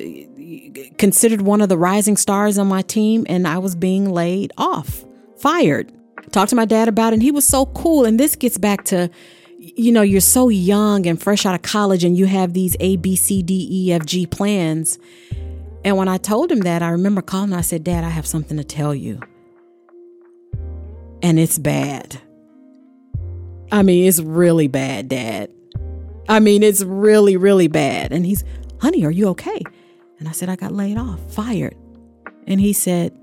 considered 0.97 1.41
one 1.41 1.61
of 1.61 1.69
the 1.69 1.77
rising 1.77 2.17
stars 2.17 2.57
on 2.57 2.67
my 2.67 2.81
team, 2.83 3.25
and 3.29 3.47
I 3.47 3.57
was 3.57 3.75
being 3.75 4.11
laid 4.11 4.51
off, 4.57 5.05
fired. 5.37 5.91
Talked 6.31 6.51
to 6.51 6.55
my 6.55 6.65
dad 6.65 6.87
about 6.87 7.13
it, 7.13 7.15
and 7.15 7.23
he 7.23 7.31
was 7.31 7.47
so 7.47 7.65
cool. 7.67 8.05
And 8.05 8.19
this 8.19 8.35
gets 8.35 8.57
back 8.57 8.83
to, 8.85 9.09
you 9.57 9.91
know, 9.91 10.03
you're 10.03 10.21
so 10.21 10.49
young 10.49 11.07
and 11.07 11.19
fresh 11.19 11.45
out 11.45 11.55
of 11.55 11.63
college, 11.63 12.03
and 12.03 12.15
you 12.17 12.25
have 12.25 12.53
these 12.53 12.75
A, 12.79 12.97
B, 12.97 13.15
C, 13.15 13.41
D, 13.41 13.67
E, 13.71 13.93
F, 13.93 14.05
G 14.05 14.27
plans. 14.27 14.99
And 15.83 15.97
when 15.97 16.09
I 16.09 16.17
told 16.17 16.51
him 16.51 16.59
that, 16.61 16.83
I 16.83 16.89
remember 16.89 17.21
calling, 17.21 17.53
I 17.53 17.61
said, 17.61 17.83
Dad, 17.83 18.03
I 18.03 18.09
have 18.09 18.27
something 18.27 18.57
to 18.57 18.63
tell 18.63 18.93
you. 18.93 19.19
And 21.23 21.39
it's 21.39 21.57
bad. 21.57 22.21
I 23.71 23.81
mean, 23.81 24.07
it's 24.07 24.19
really 24.19 24.67
bad, 24.67 25.07
Dad. 25.07 25.51
I 26.27 26.39
mean, 26.39 26.63
it's 26.63 26.83
really, 26.83 27.37
really 27.37 27.67
bad. 27.67 28.11
And 28.11 28.25
he's, 28.25 28.43
honey, 28.79 29.05
are 29.05 29.11
you 29.11 29.29
okay? 29.29 29.61
And 30.19 30.27
I 30.27 30.31
said, 30.31 30.49
I 30.49 30.55
got 30.55 30.73
laid 30.73 30.97
off, 30.97 31.19
fired. 31.33 31.75
And 32.45 32.59
he 32.59 32.73
said, 32.73 33.17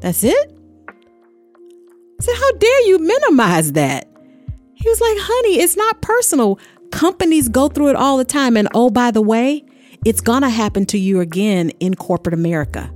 That's 0.00 0.22
it? 0.24 0.56
I 0.88 2.22
said, 2.22 2.34
How 2.36 2.52
dare 2.52 2.86
you 2.86 2.98
minimize 2.98 3.72
that? 3.72 4.08
He 4.74 4.88
was 4.88 5.00
like, 5.00 5.16
Honey, 5.18 5.60
it's 5.60 5.76
not 5.76 6.02
personal. 6.02 6.58
Companies 6.90 7.48
go 7.48 7.68
through 7.68 7.88
it 7.88 7.96
all 7.96 8.18
the 8.18 8.24
time. 8.24 8.56
And 8.56 8.68
oh, 8.74 8.90
by 8.90 9.10
the 9.10 9.22
way, 9.22 9.64
it's 10.04 10.20
going 10.20 10.42
to 10.42 10.48
happen 10.48 10.86
to 10.86 10.98
you 10.98 11.20
again 11.20 11.70
in 11.80 11.94
corporate 11.94 12.34
America. 12.34 12.92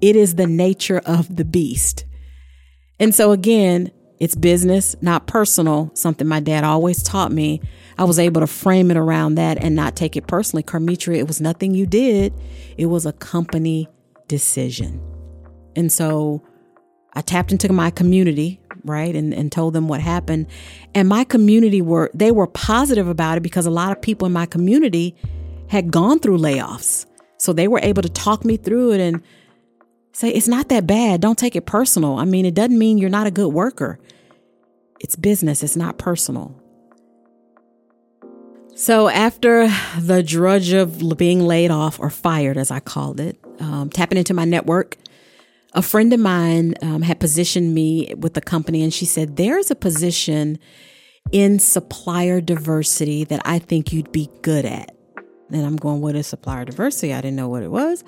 It 0.00 0.16
is 0.16 0.36
the 0.36 0.46
nature 0.46 1.00
of 1.04 1.34
the 1.36 1.44
beast. 1.44 2.04
And 2.98 3.14
so, 3.14 3.32
again, 3.32 3.90
it's 4.22 4.36
business, 4.36 4.94
not 5.02 5.26
personal, 5.26 5.90
something 5.94 6.28
my 6.28 6.38
dad 6.38 6.62
always 6.62 7.02
taught 7.02 7.32
me. 7.32 7.60
I 7.98 8.04
was 8.04 8.20
able 8.20 8.40
to 8.40 8.46
frame 8.46 8.92
it 8.92 8.96
around 8.96 9.34
that 9.34 9.58
and 9.60 9.74
not 9.74 9.96
take 9.96 10.16
it 10.16 10.28
personally. 10.28 10.62
Carmetria, 10.62 11.16
it 11.16 11.26
was 11.26 11.40
nothing 11.40 11.74
you 11.74 11.86
did, 11.86 12.32
it 12.78 12.86
was 12.86 13.04
a 13.04 13.12
company 13.14 13.88
decision. 14.28 15.00
And 15.74 15.90
so 15.90 16.40
I 17.14 17.20
tapped 17.20 17.50
into 17.50 17.72
my 17.72 17.90
community, 17.90 18.60
right? 18.84 19.12
And, 19.16 19.34
and 19.34 19.50
told 19.50 19.74
them 19.74 19.88
what 19.88 20.00
happened. 20.00 20.46
And 20.94 21.08
my 21.08 21.24
community 21.24 21.82
were, 21.82 22.08
they 22.14 22.30
were 22.30 22.46
positive 22.46 23.08
about 23.08 23.38
it 23.38 23.40
because 23.40 23.66
a 23.66 23.70
lot 23.70 23.90
of 23.90 24.00
people 24.00 24.26
in 24.26 24.32
my 24.32 24.46
community 24.46 25.16
had 25.66 25.90
gone 25.90 26.20
through 26.20 26.38
layoffs. 26.38 27.06
So 27.38 27.52
they 27.52 27.66
were 27.66 27.80
able 27.82 28.02
to 28.02 28.08
talk 28.08 28.44
me 28.44 28.56
through 28.56 28.92
it 28.92 29.00
and 29.00 29.20
say, 30.12 30.30
it's 30.30 30.48
not 30.48 30.68
that 30.68 30.86
bad. 30.86 31.20
Don't 31.20 31.38
take 31.38 31.56
it 31.56 31.66
personal. 31.66 32.16
I 32.18 32.24
mean, 32.24 32.44
it 32.44 32.54
doesn't 32.54 32.78
mean 32.78 32.98
you're 32.98 33.10
not 33.10 33.26
a 33.26 33.30
good 33.30 33.48
worker. 33.48 33.98
It's 35.00 35.16
business, 35.16 35.62
it's 35.62 35.76
not 35.76 35.98
personal. 35.98 36.62
So, 38.74 39.08
after 39.08 39.68
the 40.00 40.22
drudge 40.22 40.72
of 40.72 41.16
being 41.18 41.40
laid 41.40 41.70
off 41.70 42.00
or 42.00 42.08
fired, 42.08 42.56
as 42.56 42.70
I 42.70 42.80
called 42.80 43.20
it, 43.20 43.36
um, 43.60 43.90
tapping 43.90 44.16
into 44.16 44.32
my 44.32 44.44
network, 44.44 44.96
a 45.74 45.82
friend 45.82 46.12
of 46.12 46.20
mine 46.20 46.74
um, 46.82 47.02
had 47.02 47.20
positioned 47.20 47.74
me 47.74 48.14
with 48.16 48.34
the 48.34 48.40
company, 48.40 48.82
and 48.82 48.92
she 48.92 49.04
said, 49.04 49.36
There's 49.36 49.70
a 49.70 49.74
position 49.74 50.58
in 51.32 51.58
supplier 51.58 52.40
diversity 52.40 53.24
that 53.24 53.42
I 53.44 53.58
think 53.58 53.92
you'd 53.92 54.12
be 54.12 54.30
good 54.40 54.64
at. 54.64 54.96
And 55.50 55.66
I'm 55.66 55.76
going, 55.76 56.00
What 56.00 56.16
is 56.16 56.26
supplier 56.26 56.64
diversity? 56.64 57.12
I 57.12 57.20
didn't 57.20 57.36
know 57.36 57.48
what 57.48 57.62
it 57.62 57.70
was. 57.70 58.04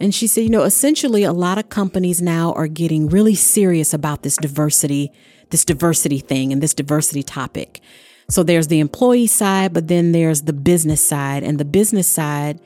And 0.00 0.14
she 0.14 0.26
said, 0.26 0.44
You 0.44 0.50
know, 0.50 0.62
essentially, 0.62 1.24
a 1.24 1.32
lot 1.32 1.58
of 1.58 1.68
companies 1.68 2.22
now 2.22 2.52
are 2.54 2.66
getting 2.66 3.08
really 3.08 3.34
serious 3.34 3.92
about 3.92 4.22
this 4.22 4.36
diversity, 4.36 5.12
this 5.50 5.64
diversity 5.64 6.18
thing, 6.18 6.52
and 6.52 6.62
this 6.62 6.74
diversity 6.74 7.22
topic. 7.22 7.80
So 8.28 8.42
there's 8.42 8.68
the 8.68 8.80
employee 8.80 9.26
side, 9.26 9.74
but 9.74 9.88
then 9.88 10.12
there's 10.12 10.42
the 10.42 10.52
business 10.52 11.04
side, 11.04 11.42
and 11.42 11.58
the 11.58 11.64
business 11.64 12.08
side 12.08 12.60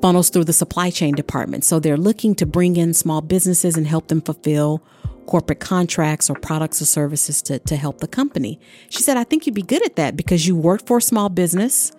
funnels 0.00 0.30
through 0.30 0.44
the 0.44 0.52
supply 0.52 0.90
chain 0.90 1.14
department. 1.14 1.64
So 1.64 1.78
they're 1.78 1.96
looking 1.96 2.34
to 2.36 2.46
bring 2.46 2.76
in 2.76 2.94
small 2.94 3.20
businesses 3.20 3.76
and 3.76 3.86
help 3.86 4.08
them 4.08 4.20
fulfill 4.20 4.82
corporate 5.26 5.60
contracts 5.60 6.28
or 6.30 6.34
products 6.34 6.82
or 6.82 6.84
services 6.84 7.42
to, 7.42 7.58
to 7.60 7.76
help 7.76 7.98
the 7.98 8.08
company. 8.08 8.58
She 8.88 9.02
said, 9.02 9.16
I 9.16 9.24
think 9.24 9.46
you'd 9.46 9.54
be 9.54 9.62
good 9.62 9.84
at 9.84 9.96
that 9.96 10.16
because 10.16 10.46
you 10.46 10.56
work 10.56 10.86
for 10.86 10.98
a 10.98 11.02
small 11.02 11.28
business. 11.28 11.92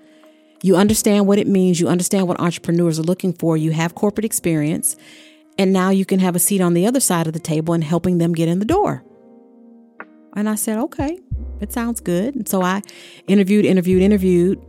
You 0.64 0.78
understand 0.78 1.28
what 1.28 1.38
it 1.40 1.46
means. 1.46 1.80
You 1.82 1.90
understand 1.90 2.28
what 2.28 2.40
entrepreneurs 2.40 2.98
are 2.98 3.04
looking 3.04 3.34
for. 3.34 3.58
You 3.58 3.72
have 3.72 3.96
corporate 3.96 4.24
experience. 4.24 4.96
And 5.60 5.74
now 5.74 5.90
you 5.90 6.06
can 6.06 6.20
have 6.20 6.38
a 6.38 6.40
seat 6.40 6.62
on 6.62 6.74
the 6.74 6.88
other 6.88 7.02
side 7.02 7.28
of 7.28 7.34
the 7.34 7.40
table 7.40 7.74
and 7.74 7.84
helping 7.84 8.18
them 8.18 8.34
get 8.34 8.48
in 8.48 8.60
the 8.60 8.66
door. 8.66 9.04
And 10.36 10.48
I 10.48 10.56
said, 10.56 10.80
okay, 10.80 11.20
it 11.60 11.74
sounds 11.74 12.00
good. 12.00 12.34
And 12.36 12.48
so 12.48 12.62
I 12.62 12.82
interviewed, 13.28 13.66
interviewed, 13.66 14.02
interviewed, 14.02 14.60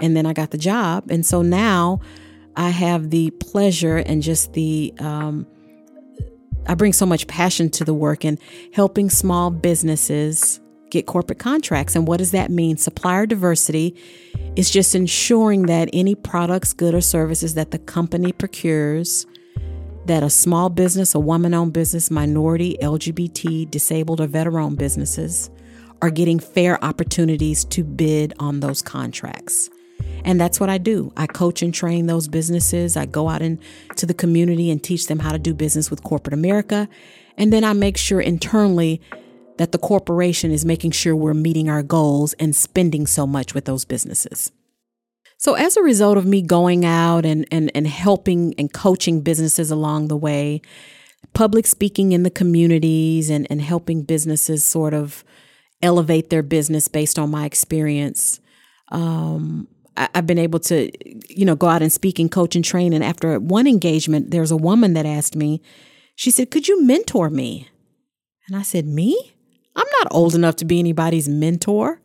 and 0.00 0.14
then 0.14 0.26
I 0.26 0.34
got 0.34 0.50
the 0.50 0.58
job. 0.58 1.10
And 1.10 1.24
so 1.24 1.40
now 1.40 2.00
I 2.54 2.68
have 2.68 3.08
the 3.08 3.30
pleasure 3.30 3.96
and 3.96 4.22
just 4.22 4.52
the, 4.52 4.92
um, 4.98 5.46
I 6.68 6.74
bring 6.74 6.92
so 6.92 7.06
much 7.06 7.26
passion 7.26 7.70
to 7.70 7.84
the 7.84 7.94
work 7.94 8.24
and 8.24 8.38
helping 8.74 9.08
small 9.08 9.50
businesses 9.50 10.60
get 10.90 11.06
corporate 11.06 11.38
contracts. 11.38 11.94
And 11.96 12.06
what 12.06 12.18
does 12.18 12.32
that 12.32 12.50
mean? 12.50 12.76
Supplier 12.76 13.26
diversity 13.26 13.96
is 14.56 14.70
just 14.70 14.94
ensuring 14.94 15.66
that 15.66 15.88
any 15.92 16.14
products, 16.14 16.72
good 16.72 16.94
or 16.94 17.00
services 17.00 17.54
that 17.54 17.70
the 17.70 17.78
company 17.78 18.32
procures 18.32 19.26
that 20.06 20.22
a 20.22 20.30
small 20.30 20.68
business, 20.68 21.14
a 21.14 21.20
woman 21.20 21.54
owned 21.54 21.72
business, 21.72 22.10
minority, 22.10 22.76
LGBT, 22.82 23.70
disabled, 23.70 24.20
or 24.20 24.26
veteran 24.26 24.64
owned 24.64 24.78
businesses 24.78 25.50
are 26.02 26.10
getting 26.10 26.38
fair 26.38 26.82
opportunities 26.84 27.64
to 27.66 27.84
bid 27.84 28.32
on 28.38 28.60
those 28.60 28.82
contracts. 28.82 29.70
And 30.24 30.40
that's 30.40 30.58
what 30.58 30.68
I 30.70 30.78
do. 30.78 31.12
I 31.16 31.26
coach 31.26 31.62
and 31.62 31.72
train 31.72 32.06
those 32.06 32.28
businesses. 32.28 32.96
I 32.96 33.06
go 33.06 33.28
out 33.28 33.42
into 33.42 34.06
the 34.06 34.14
community 34.14 34.70
and 34.70 34.82
teach 34.82 35.06
them 35.06 35.18
how 35.18 35.32
to 35.32 35.38
do 35.38 35.54
business 35.54 35.90
with 35.90 36.02
corporate 36.02 36.34
America. 36.34 36.88
And 37.36 37.52
then 37.52 37.64
I 37.64 37.72
make 37.72 37.96
sure 37.96 38.20
internally 38.20 39.00
that 39.60 39.72
the 39.72 39.78
corporation 39.78 40.50
is 40.50 40.64
making 40.64 40.90
sure 40.90 41.14
we're 41.14 41.34
meeting 41.34 41.68
our 41.68 41.82
goals 41.82 42.32
and 42.38 42.56
spending 42.56 43.06
so 43.06 43.26
much 43.26 43.52
with 43.52 43.66
those 43.66 43.84
businesses. 43.84 44.50
So, 45.36 45.52
as 45.52 45.76
a 45.76 45.82
result 45.82 46.16
of 46.16 46.24
me 46.24 46.40
going 46.40 46.86
out 46.86 47.26
and, 47.26 47.46
and, 47.52 47.70
and 47.74 47.86
helping 47.86 48.54
and 48.56 48.72
coaching 48.72 49.20
businesses 49.20 49.70
along 49.70 50.08
the 50.08 50.16
way, 50.16 50.62
public 51.34 51.66
speaking 51.66 52.12
in 52.12 52.22
the 52.22 52.30
communities 52.30 53.28
and, 53.28 53.46
and 53.50 53.60
helping 53.60 54.02
businesses 54.02 54.64
sort 54.64 54.94
of 54.94 55.24
elevate 55.82 56.30
their 56.30 56.42
business 56.42 56.88
based 56.88 57.18
on 57.18 57.30
my 57.30 57.44
experience, 57.44 58.40
um, 58.92 59.68
I, 59.94 60.08
I've 60.14 60.26
been 60.26 60.38
able 60.38 60.60
to, 60.60 60.90
you 61.28 61.44
know, 61.44 61.54
go 61.54 61.66
out 61.66 61.82
and 61.82 61.92
speak 61.92 62.18
and 62.18 62.32
coach 62.32 62.56
and 62.56 62.64
train. 62.64 62.94
And 62.94 63.04
after 63.04 63.38
one 63.38 63.66
engagement, 63.66 64.30
there's 64.30 64.52
a 64.52 64.56
woman 64.56 64.94
that 64.94 65.04
asked 65.04 65.36
me, 65.36 65.60
she 66.14 66.30
said, 66.30 66.50
Could 66.50 66.66
you 66.66 66.82
mentor 66.82 67.28
me? 67.28 67.68
And 68.48 68.56
I 68.56 68.62
said, 68.62 68.86
Me? 68.86 69.34
I'm 69.76 69.86
not 70.00 70.08
old 70.10 70.34
enough 70.34 70.56
to 70.56 70.64
be 70.64 70.78
anybody's 70.78 71.28
mentor. 71.28 72.00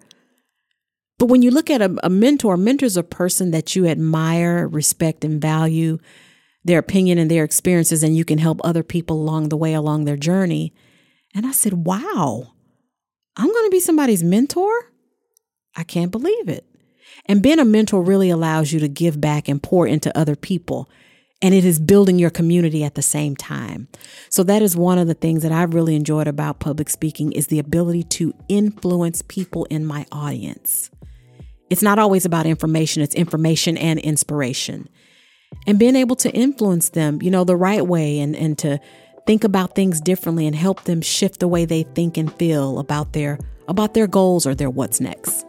But 1.17 1.27
when 1.27 1.41
you 1.41 1.51
look 1.51 1.69
at 1.69 1.81
a, 1.81 1.95
a 2.03 2.09
mentor, 2.09 2.55
a 2.55 2.57
mentor 2.57 2.85
is 2.85 2.97
a 2.97 3.03
person 3.03 3.51
that 3.51 3.75
you 3.75 3.87
admire, 3.87 4.67
respect, 4.67 5.23
and 5.23 5.41
value 5.41 5.97
their 6.63 6.79
opinion 6.79 7.17
and 7.17 7.29
their 7.29 7.43
experiences, 7.43 8.03
and 8.03 8.17
you 8.17 8.25
can 8.25 8.39
help 8.39 8.59
other 8.63 8.83
people 8.83 9.21
along 9.21 9.49
the 9.49 9.57
way, 9.57 9.73
along 9.73 10.05
their 10.05 10.17
journey. 10.17 10.73
And 11.33 11.45
I 11.45 11.51
said, 11.51 11.85
wow, 11.85 12.53
I'm 13.37 13.51
going 13.51 13.65
to 13.65 13.71
be 13.71 13.79
somebody's 13.79 14.23
mentor? 14.23 14.91
I 15.75 15.83
can't 15.83 16.11
believe 16.11 16.49
it. 16.49 16.65
And 17.27 17.43
being 17.43 17.59
a 17.59 17.65
mentor 17.65 18.01
really 18.01 18.29
allows 18.29 18.71
you 18.71 18.79
to 18.79 18.87
give 18.87 19.21
back 19.21 19.47
and 19.47 19.61
pour 19.61 19.87
into 19.87 20.15
other 20.17 20.35
people. 20.35 20.89
And 21.45 21.53
it 21.53 21.63
is 21.63 21.79
building 21.79 22.17
your 22.17 22.31
community 22.31 22.83
at 22.83 22.95
the 22.95 23.03
same 23.03 23.35
time. 23.35 23.87
So 24.29 24.41
that 24.41 24.63
is 24.63 24.75
one 24.75 24.97
of 24.97 25.05
the 25.05 25.13
things 25.13 25.43
that 25.43 25.51
I've 25.51 25.75
really 25.75 25.95
enjoyed 25.95 26.27
about 26.27 26.57
public 26.57 26.89
speaking 26.89 27.33
is 27.33 27.47
the 27.47 27.59
ability 27.59 28.01
to 28.17 28.33
influence 28.49 29.21
people 29.21 29.65
in 29.65 29.85
my 29.85 30.07
audience. 30.11 30.89
It's 31.69 31.83
not 31.83 31.99
always 31.99 32.25
about 32.25 32.47
information, 32.47 33.03
it's 33.03 33.13
information 33.13 33.77
and 33.77 33.99
inspiration. 33.99 34.89
And 35.67 35.77
being 35.77 35.95
able 35.95 36.15
to 36.15 36.31
influence 36.31 36.89
them, 36.89 37.21
you 37.21 37.29
know, 37.29 37.43
the 37.43 37.55
right 37.55 37.85
way 37.85 38.21
and, 38.21 38.35
and 38.35 38.57
to 38.57 38.79
think 39.27 39.43
about 39.43 39.75
things 39.75 40.01
differently 40.01 40.47
and 40.47 40.55
help 40.55 40.85
them 40.85 40.99
shift 40.99 41.41
the 41.41 41.47
way 41.47 41.65
they 41.65 41.83
think 41.83 42.17
and 42.17 42.33
feel 42.33 42.79
about 42.79 43.13
their 43.13 43.37
about 43.67 43.93
their 43.93 44.07
goals 44.07 44.47
or 44.47 44.55
their 44.55 44.71
what's 44.71 44.99
next. 44.99 45.45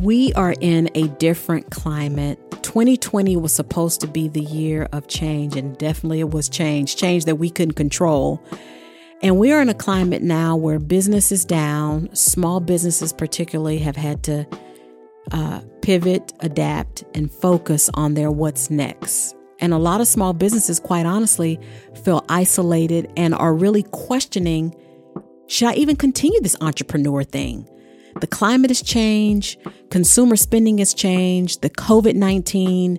We 0.00 0.32
are 0.32 0.54
in 0.60 0.88
a 0.94 1.08
different 1.08 1.70
climate 1.70 2.38
2020 2.62 3.36
was 3.36 3.52
supposed 3.52 4.00
to 4.00 4.06
be 4.06 4.28
the 4.28 4.42
year 4.42 4.88
of 4.92 5.08
change, 5.08 5.56
and 5.56 5.76
definitely 5.76 6.20
it 6.20 6.30
was 6.30 6.48
change, 6.48 6.94
change 6.94 7.24
that 7.24 7.34
we 7.34 7.50
couldn't 7.50 7.74
control. 7.74 8.40
And 9.22 9.38
we 9.38 9.52
are 9.52 9.60
in 9.60 9.68
a 9.68 9.74
climate 9.74 10.22
now 10.22 10.56
where 10.56 10.78
business 10.78 11.32
is 11.32 11.44
down. 11.44 12.14
Small 12.14 12.60
businesses, 12.60 13.12
particularly, 13.12 13.78
have 13.78 13.96
had 13.96 14.22
to 14.22 14.46
uh, 15.32 15.60
pivot, 15.82 16.32
adapt, 16.40 17.02
and 17.12 17.30
focus 17.30 17.90
on 17.94 18.14
their 18.14 18.30
what's 18.30 18.70
next. 18.70 19.34
And 19.58 19.74
a 19.74 19.78
lot 19.78 20.00
of 20.00 20.06
small 20.06 20.32
businesses, 20.32 20.78
quite 20.80 21.06
honestly, 21.06 21.58
feel 22.04 22.24
isolated 22.28 23.12
and 23.16 23.34
are 23.34 23.52
really 23.52 23.82
questioning 23.90 24.74
should 25.48 25.66
I 25.66 25.74
even 25.74 25.96
continue 25.96 26.40
this 26.40 26.56
entrepreneur 26.60 27.24
thing? 27.24 27.68
The 28.18 28.26
climate 28.26 28.70
has 28.70 28.82
changed, 28.82 29.60
consumer 29.90 30.36
spending 30.36 30.78
has 30.78 30.94
changed, 30.94 31.62
the 31.62 31.70
COVID 31.70 32.14
19 32.14 32.98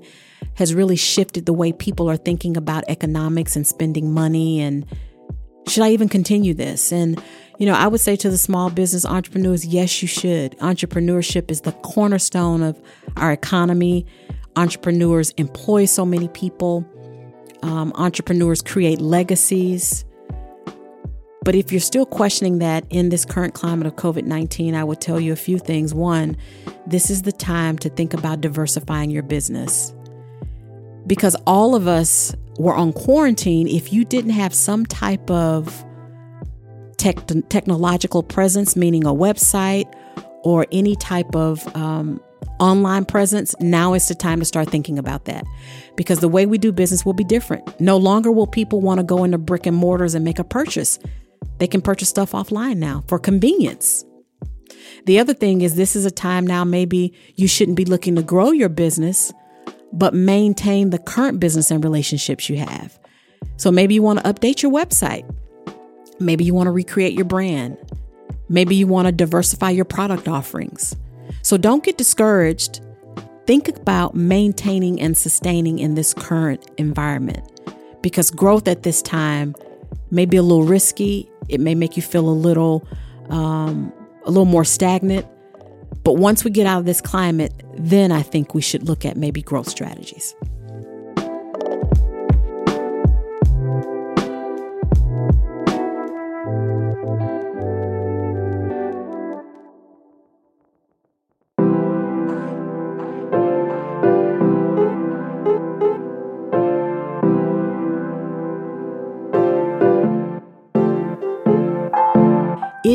has 0.55 0.73
really 0.73 0.95
shifted 0.95 1.45
the 1.45 1.53
way 1.53 1.71
people 1.71 2.09
are 2.09 2.17
thinking 2.17 2.57
about 2.57 2.83
economics 2.87 3.55
and 3.55 3.65
spending 3.65 4.11
money. 4.11 4.59
And 4.61 4.85
should 5.67 5.83
I 5.83 5.91
even 5.91 6.09
continue 6.09 6.53
this? 6.53 6.91
And, 6.91 7.21
you 7.57 7.65
know, 7.65 7.73
I 7.73 7.87
would 7.87 8.01
say 8.01 8.15
to 8.17 8.29
the 8.29 8.37
small 8.37 8.69
business 8.69 9.05
entrepreneurs, 9.05 9.65
yes, 9.65 10.01
you 10.01 10.07
should. 10.07 10.57
Entrepreneurship 10.59 11.51
is 11.51 11.61
the 11.61 11.71
cornerstone 11.71 12.63
of 12.63 12.79
our 13.17 13.31
economy. 13.31 14.05
Entrepreneurs 14.55 15.31
employ 15.31 15.85
so 15.85 16.05
many 16.05 16.27
people. 16.29 16.85
Um, 17.63 17.93
entrepreneurs 17.95 18.61
create 18.61 18.99
legacies. 18.99 20.03
But 21.43 21.55
if 21.55 21.71
you're 21.71 21.81
still 21.81 22.05
questioning 22.05 22.59
that 22.59 22.85
in 22.91 23.09
this 23.09 23.25
current 23.25 23.55
climate 23.55 23.87
of 23.87 23.95
COVID 23.95 24.25
19, 24.25 24.75
I 24.75 24.83
would 24.83 25.01
tell 25.01 25.19
you 25.19 25.33
a 25.33 25.37
few 25.37 25.57
things. 25.57 25.91
One, 25.91 26.37
this 26.85 27.09
is 27.09 27.23
the 27.23 27.31
time 27.31 27.79
to 27.79 27.89
think 27.89 28.13
about 28.13 28.41
diversifying 28.41 29.09
your 29.09 29.23
business. 29.23 29.91
Because 31.07 31.35
all 31.47 31.73
of 31.73 31.87
us 31.87 32.35
were 32.59 32.75
on 32.75 32.93
quarantine. 32.93 33.67
If 33.67 33.91
you 33.91 34.05
didn't 34.05 34.31
have 34.31 34.53
some 34.53 34.85
type 34.85 35.31
of 35.31 35.83
tech, 36.97 37.17
technological 37.49 38.21
presence, 38.21 38.75
meaning 38.75 39.03
a 39.07 39.13
website 39.13 39.91
or 40.43 40.67
any 40.71 40.95
type 40.95 41.35
of 41.35 41.75
um, 41.75 42.21
online 42.59 43.03
presence, 43.03 43.55
now 43.59 43.95
is 43.95 44.07
the 44.07 44.13
time 44.13 44.37
to 44.39 44.45
start 44.45 44.69
thinking 44.69 44.99
about 44.99 45.25
that. 45.25 45.43
Because 45.95 46.19
the 46.19 46.29
way 46.29 46.45
we 46.45 46.59
do 46.59 46.71
business 46.71 47.03
will 47.03 47.13
be 47.13 47.23
different. 47.23 47.79
No 47.79 47.97
longer 47.97 48.31
will 48.31 48.45
people 48.45 48.79
want 48.79 48.99
to 48.99 49.03
go 49.03 49.23
into 49.23 49.39
brick 49.39 49.65
and 49.65 49.75
mortars 49.75 50.13
and 50.13 50.23
make 50.23 50.37
a 50.37 50.43
purchase. 50.43 50.99
They 51.61 51.67
can 51.67 51.81
purchase 51.83 52.09
stuff 52.09 52.31
offline 52.31 52.77
now 52.77 53.03
for 53.07 53.19
convenience. 53.19 54.03
The 55.05 55.19
other 55.19 55.35
thing 55.35 55.61
is, 55.61 55.75
this 55.75 55.95
is 55.95 56.05
a 56.07 56.11
time 56.11 56.47
now 56.47 56.63
maybe 56.63 57.13
you 57.35 57.47
shouldn't 57.47 57.77
be 57.77 57.85
looking 57.85 58.15
to 58.15 58.23
grow 58.23 58.49
your 58.49 58.67
business. 58.67 59.31
but 59.93 60.15
maintain 60.15 60.89
the 60.89 60.97
current 60.97 61.39
business 61.39 61.69
and 61.69 61.83
relationships 61.83 62.49
you 62.49 62.57
have. 62.57 62.97
So 63.57 63.71
maybe 63.71 63.93
you 63.93 64.01
want 64.01 64.23
to 64.23 64.33
update 64.33 64.63
your 64.63 64.71
website. 64.71 65.29
Maybe 66.19 66.43
you 66.45 66.55
want 66.55 66.67
to 66.67 66.71
recreate 66.71 67.13
your 67.13 67.25
brand. 67.25 67.77
Maybe 68.49 68.75
you 68.75 68.87
want 68.87 69.07
to 69.07 69.11
diversify 69.11 69.69
your 69.69 69.85
product 69.85 70.27
offerings. 70.27 70.95
So 71.43 71.57
don't 71.57 71.83
get 71.83 71.97
discouraged. 71.97 72.81
Think 73.45 73.67
about 73.67 74.15
maintaining 74.15 74.99
and 74.99 75.17
sustaining 75.17 75.77
in 75.77 75.95
this 75.95 76.13
current 76.13 76.65
environment 76.77 77.45
because 78.01 78.31
growth 78.31 78.67
at 78.67 78.83
this 78.83 79.01
time 79.01 79.53
may 80.09 80.25
be 80.25 80.37
a 80.37 80.43
little 80.43 80.63
risky. 80.63 81.29
It 81.49 81.59
may 81.59 81.75
make 81.75 81.95
you 81.95 82.03
feel 82.03 82.27
a 82.29 82.31
little 82.31 82.87
um, 83.29 83.91
a 84.25 84.29
little 84.29 84.45
more 84.45 84.65
stagnant. 84.65 85.25
But 86.03 86.13
once 86.13 86.43
we 86.43 86.51
get 86.51 86.65
out 86.65 86.79
of 86.79 86.85
this 86.85 87.01
climate, 87.01 87.53
then 87.77 88.11
I 88.11 88.21
think 88.21 88.53
we 88.53 88.61
should 88.61 88.83
look 88.83 89.05
at 89.05 89.17
maybe 89.17 89.41
growth 89.41 89.69
strategies. 89.69 90.35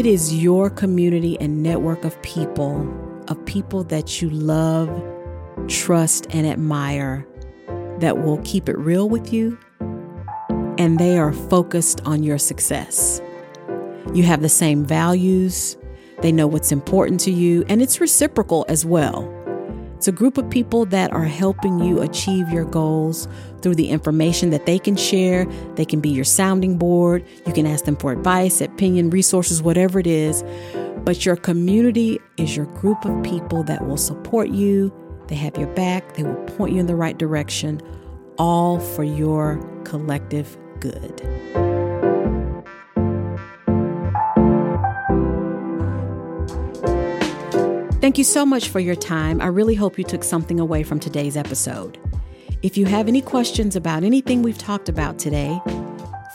It 0.07 0.13
is 0.13 0.33
your 0.33 0.71
community 0.71 1.37
and 1.41 1.65
network 1.65 2.05
of 2.05 2.23
people, 2.23 2.89
of 3.27 3.45
people 3.45 3.83
that 3.83 4.23
you 4.23 4.31
love, 4.31 4.89
trust, 5.67 6.29
and 6.31 6.47
admire 6.47 7.27
that 7.99 8.23
will 8.23 8.41
keep 8.45 8.69
it 8.69 8.79
real 8.79 9.09
with 9.09 9.33
you, 9.33 9.59
and 10.79 11.01
they 11.01 11.19
are 11.19 11.33
focused 11.33 12.03
on 12.05 12.23
your 12.23 12.39
success. 12.39 13.21
You 14.15 14.23
have 14.23 14.43
the 14.43 14.49
same 14.49 14.85
values, 14.85 15.77
they 16.23 16.31
know 16.31 16.47
what's 16.47 16.71
important 16.71 17.19
to 17.23 17.33
you, 17.33 17.65
and 17.69 17.83
it's 17.83 18.01
reciprocal 18.01 18.65
as 18.69 18.87
well. 18.87 19.36
It's 19.97 20.09
a 20.09 20.13
group 20.13 20.37
of 20.37 20.51
people 20.51 20.85
that 20.87 21.11
are 21.13 21.25
helping 21.25 21.81
you 21.81 22.03
achieve 22.03 22.51
your 22.51 22.67
goals 22.67 23.27
through 23.63 23.77
the 23.77 23.89
information 23.89 24.51
that 24.51 24.67
they 24.67 24.79
can 24.79 24.95
share. 24.95 25.47
They 25.77 25.87
can 25.87 26.01
be 26.01 26.11
your 26.11 26.25
sounding 26.25 26.77
board. 26.77 27.25
You 27.47 27.53
can 27.55 27.67
ask 27.67 27.87
them 27.87 27.97
for 27.97 28.13
advice, 28.13 28.61
opinion, 28.61 29.09
resources, 29.09 29.63
whatever 29.63 29.99
it 29.99 30.07
is. 30.07 30.45
But 30.99 31.25
your 31.25 31.37
community 31.37 32.19
is 32.37 32.55
your 32.55 32.67
group 32.67 33.07
of 33.07 33.23
people 33.23 33.63
that 33.65 33.87
will 33.87 33.97
support 33.97 34.51
you. 34.51 34.93
They 35.29 35.35
have 35.37 35.57
your 35.57 35.69
back, 35.69 36.15
they 36.15 36.25
will 36.25 36.45
point 36.45 36.75
you 36.75 36.81
in 36.81 36.87
the 36.87 36.95
right 36.95 37.17
direction, 37.17 37.81
all 38.37 38.79
for 38.79 39.03
your 39.03 39.57
collective 39.85 40.59
good. 40.79 41.66
Thank 48.07 48.19
you 48.19 48.25
so 48.25 48.47
much 48.47 48.69
for 48.69 48.79
your 48.79 48.95
time. 48.95 49.41
I 49.41 49.47
really 49.47 49.75
hope 49.75 49.99
you 49.99 50.05
took 50.05 50.23
something 50.23 50.61
away 50.61 50.85
from 50.85 51.01
today's 51.01 51.37
episode. 51.37 51.99
If 52.63 52.79
you 52.79 52.87
have 52.87 53.09
any 53.09 53.21
questions 53.21 53.75
about 53.75 54.05
anything 54.05 54.43
we've 54.43 54.57
talked 54.57 54.89
about 54.89 55.19
today, 55.19 55.61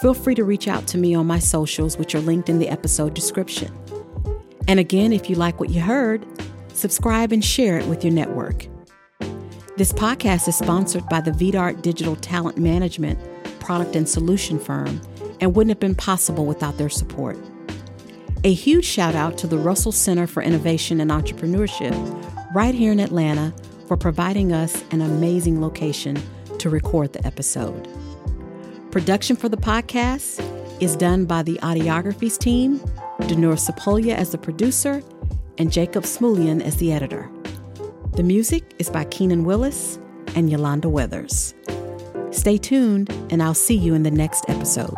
feel 0.01 0.13
free 0.13 0.35
to 0.35 0.43
reach 0.43 0.67
out 0.67 0.85
to 0.87 0.97
me 0.97 1.15
on 1.15 1.27
my 1.27 1.39
socials, 1.39 1.97
which 1.97 2.13
are 2.13 2.19
linked 2.19 2.49
in 2.49 2.59
the 2.59 2.67
episode 2.67 3.13
description. 3.13 3.73
And 4.67 4.81
again, 4.81 5.13
if 5.13 5.29
you 5.29 5.37
like 5.37 5.61
what 5.61 5.69
you 5.69 5.79
heard, 5.79 6.25
subscribe 6.73 7.31
and 7.31 7.41
share 7.41 7.79
it 7.79 7.85
with 7.85 8.03
your 8.03 8.11
network. 8.11 8.67
This 9.77 9.93
podcast 9.93 10.49
is 10.49 10.57
sponsored 10.57 11.07
by 11.07 11.21
the 11.21 11.31
Vidart 11.31 11.81
Digital 11.81 12.17
Talent 12.17 12.57
Management 12.57 13.17
product 13.61 13.95
and 13.95 14.09
solution 14.09 14.59
firm 14.59 14.99
and 15.39 15.55
wouldn't 15.55 15.71
have 15.71 15.79
been 15.79 15.95
possible 15.95 16.45
without 16.45 16.77
their 16.77 16.89
support. 16.89 17.37
A 18.43 18.53
huge 18.53 18.85
shout 18.85 19.13
out 19.13 19.37
to 19.37 19.45
the 19.45 19.59
Russell 19.59 19.91
Center 19.91 20.25
for 20.25 20.41
Innovation 20.41 20.99
and 20.99 21.11
Entrepreneurship 21.11 21.93
right 22.55 22.73
here 22.73 22.91
in 22.91 22.99
Atlanta 22.99 23.53
for 23.87 23.95
providing 23.95 24.51
us 24.51 24.83
an 24.89 25.01
amazing 25.01 25.61
location 25.61 26.19
to 26.57 26.67
record 26.67 27.13
the 27.13 27.23
episode. 27.23 27.87
Production 28.89 29.35
for 29.35 29.47
the 29.47 29.57
podcast 29.57 30.41
is 30.81 30.95
done 30.95 31.25
by 31.25 31.43
the 31.43 31.59
Audiographies 31.61 32.35
team, 32.39 32.79
Denur 33.19 33.59
Sapolia 33.59 34.15
as 34.15 34.31
the 34.31 34.39
producer, 34.39 35.03
and 35.59 35.71
Jacob 35.71 36.05
Smulian 36.05 36.63
as 36.63 36.77
the 36.77 36.91
editor. 36.91 37.29
The 38.13 38.23
music 38.23 38.73
is 38.79 38.89
by 38.89 39.03
Keenan 39.05 39.45
Willis 39.45 39.99
and 40.35 40.49
Yolanda 40.49 40.89
Weathers. 40.89 41.53
Stay 42.31 42.57
tuned, 42.57 43.11
and 43.29 43.43
I'll 43.43 43.53
see 43.53 43.77
you 43.77 43.93
in 43.93 44.01
the 44.01 44.09
next 44.09 44.45
episode. 44.47 44.95